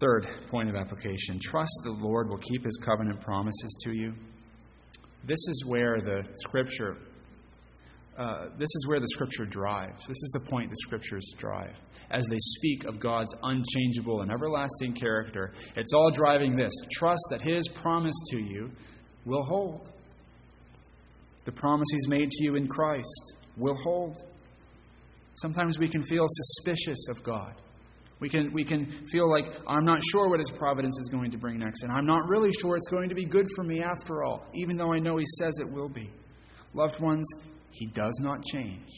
Third 0.00 0.26
point 0.50 0.68
of 0.68 0.76
application 0.76 1.38
trust 1.40 1.70
the 1.84 1.90
Lord 1.90 2.28
will 2.28 2.38
keep 2.38 2.64
his 2.64 2.78
covenant 2.82 3.20
promises 3.20 3.78
to 3.84 3.92
you. 3.92 4.14
This 5.24 5.38
is 5.48 5.64
where 5.66 6.00
the 6.00 6.22
scripture 6.36 6.96
uh, 8.20 8.48
this 8.58 8.68
is 8.74 8.86
where 8.86 9.00
the 9.00 9.06
Scripture 9.08 9.46
drives. 9.46 10.06
This 10.06 10.16
is 10.16 10.30
the 10.34 10.40
point 10.40 10.68
the 10.68 10.76
Scriptures 10.76 11.32
drive. 11.38 11.74
As 12.10 12.26
they 12.26 12.36
speak 12.38 12.84
of 12.84 13.00
God's 13.00 13.34
unchangeable 13.42 14.20
and 14.20 14.30
everlasting 14.30 14.94
character, 14.94 15.54
it's 15.74 15.94
all 15.94 16.10
driving 16.10 16.54
this 16.54 16.72
trust 16.92 17.22
that 17.30 17.40
His 17.40 17.66
promise 17.68 18.16
to 18.32 18.38
you 18.38 18.70
will 19.24 19.42
hold. 19.44 19.92
The 21.46 21.52
promise 21.52 21.86
He's 21.92 22.08
made 22.08 22.30
to 22.30 22.44
you 22.44 22.56
in 22.56 22.68
Christ 22.68 23.36
will 23.56 23.76
hold. 23.76 24.22
Sometimes 25.36 25.78
we 25.78 25.88
can 25.88 26.02
feel 26.02 26.26
suspicious 26.28 27.06
of 27.08 27.22
God. 27.22 27.54
We 28.20 28.28
can, 28.28 28.52
we 28.52 28.64
can 28.64 28.86
feel 29.10 29.30
like, 29.30 29.46
I'm 29.66 29.84
not 29.84 30.02
sure 30.12 30.28
what 30.28 30.40
His 30.40 30.50
providence 30.50 30.98
is 31.00 31.08
going 31.08 31.30
to 31.30 31.38
bring 31.38 31.58
next, 31.58 31.82
and 31.82 31.90
I'm 31.90 32.06
not 32.06 32.28
really 32.28 32.50
sure 32.60 32.76
it's 32.76 32.88
going 32.88 33.08
to 33.08 33.14
be 33.14 33.24
good 33.24 33.46
for 33.56 33.64
me 33.64 33.82
after 33.82 34.22
all, 34.24 34.46
even 34.54 34.76
though 34.76 34.92
I 34.92 34.98
know 34.98 35.16
He 35.16 35.24
says 35.38 35.58
it 35.58 35.72
will 35.72 35.88
be. 35.88 36.10
Loved 36.74 37.00
ones, 37.00 37.26
He 37.70 37.86
does 37.86 38.18
not 38.20 38.44
change. 38.44 38.88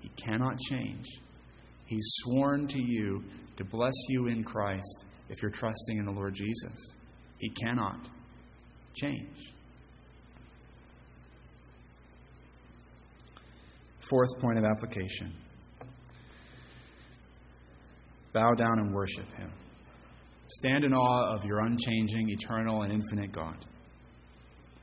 He 0.00 0.10
cannot 0.10 0.58
change. 0.58 1.06
He's 1.86 2.06
sworn 2.18 2.66
to 2.68 2.82
you 2.82 3.24
to 3.56 3.64
bless 3.64 3.94
you 4.10 4.26
in 4.26 4.44
Christ 4.44 5.06
if 5.30 5.40
you're 5.42 5.50
trusting 5.50 5.96
in 5.96 6.04
the 6.04 6.12
Lord 6.12 6.34
Jesus. 6.34 6.96
He 7.38 7.48
cannot 7.50 8.06
change. 8.94 9.54
Fourth 14.08 14.38
point 14.40 14.58
of 14.58 14.64
application 14.64 15.34
bow 18.38 18.54
down 18.54 18.78
and 18.78 18.94
worship 18.94 19.26
Him. 19.34 19.50
Stand 20.48 20.84
in 20.84 20.92
awe 20.94 21.34
of 21.34 21.44
your 21.44 21.58
unchanging, 21.60 22.30
eternal, 22.30 22.82
and 22.82 22.92
infinite 22.92 23.32
God. 23.32 23.56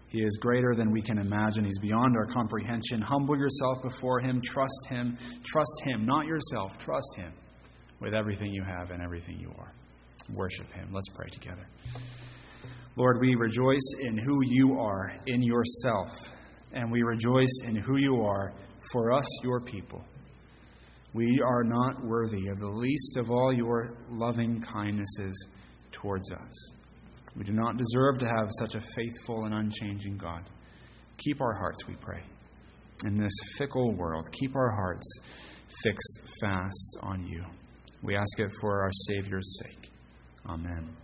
He 0.09 0.21
is 0.21 0.37
greater 0.41 0.75
than 0.75 0.91
we 0.91 1.01
can 1.01 1.17
imagine. 1.17 1.63
He's 1.63 1.79
beyond 1.79 2.15
our 2.17 2.25
comprehension. 2.25 3.01
Humble 3.01 3.37
yourself 3.37 3.81
before 3.81 4.19
Him. 4.19 4.41
Trust 4.43 4.87
Him. 4.89 5.17
Trust 5.43 5.81
Him, 5.85 6.05
not 6.05 6.25
yourself. 6.25 6.77
Trust 6.77 7.07
Him 7.17 7.31
with 8.01 8.13
everything 8.13 8.51
you 8.51 8.63
have 8.63 8.91
and 8.91 9.01
everything 9.01 9.39
you 9.39 9.51
are. 9.57 9.71
Worship 10.33 10.71
Him. 10.73 10.89
Let's 10.93 11.09
pray 11.15 11.29
together. 11.29 11.65
Lord, 12.97 13.19
we 13.21 13.35
rejoice 13.35 13.93
in 14.01 14.17
who 14.17 14.39
you 14.43 14.79
are 14.79 15.13
in 15.27 15.41
yourself, 15.41 16.11
and 16.73 16.91
we 16.91 17.01
rejoice 17.03 17.61
in 17.65 17.75
who 17.75 17.97
you 17.97 18.21
are 18.21 18.53
for 18.91 19.13
us, 19.13 19.27
your 19.43 19.61
people. 19.61 20.03
We 21.15 21.39
are 21.39 21.63
not 21.63 22.03
worthy 22.03 22.49
of 22.49 22.59
the 22.59 22.67
least 22.67 23.15
of 23.15 23.31
all 23.31 23.53
your 23.53 23.95
loving 24.11 24.61
kindnesses 24.61 25.47
towards 25.93 26.29
us. 26.29 26.73
We 27.37 27.45
do 27.45 27.53
not 27.53 27.77
deserve 27.77 28.17
to 28.17 28.25
have 28.25 28.49
such 28.59 28.75
a 28.75 28.81
faithful 28.81 29.45
and 29.45 29.53
unchanging 29.53 30.17
God. 30.17 30.43
Keep 31.17 31.39
our 31.39 31.53
hearts, 31.53 31.87
we 31.87 31.95
pray, 31.95 32.21
in 33.05 33.15
this 33.15 33.31
fickle 33.57 33.93
world. 33.95 34.29
Keep 34.33 34.57
our 34.57 34.71
hearts 34.71 35.09
fixed 35.83 36.19
fast 36.41 36.97
on 37.01 37.25
you. 37.25 37.45
We 38.03 38.17
ask 38.17 38.37
it 38.37 38.51
for 38.59 38.83
our 38.83 38.91
Savior's 39.07 39.57
sake. 39.63 39.91
Amen. 40.49 40.97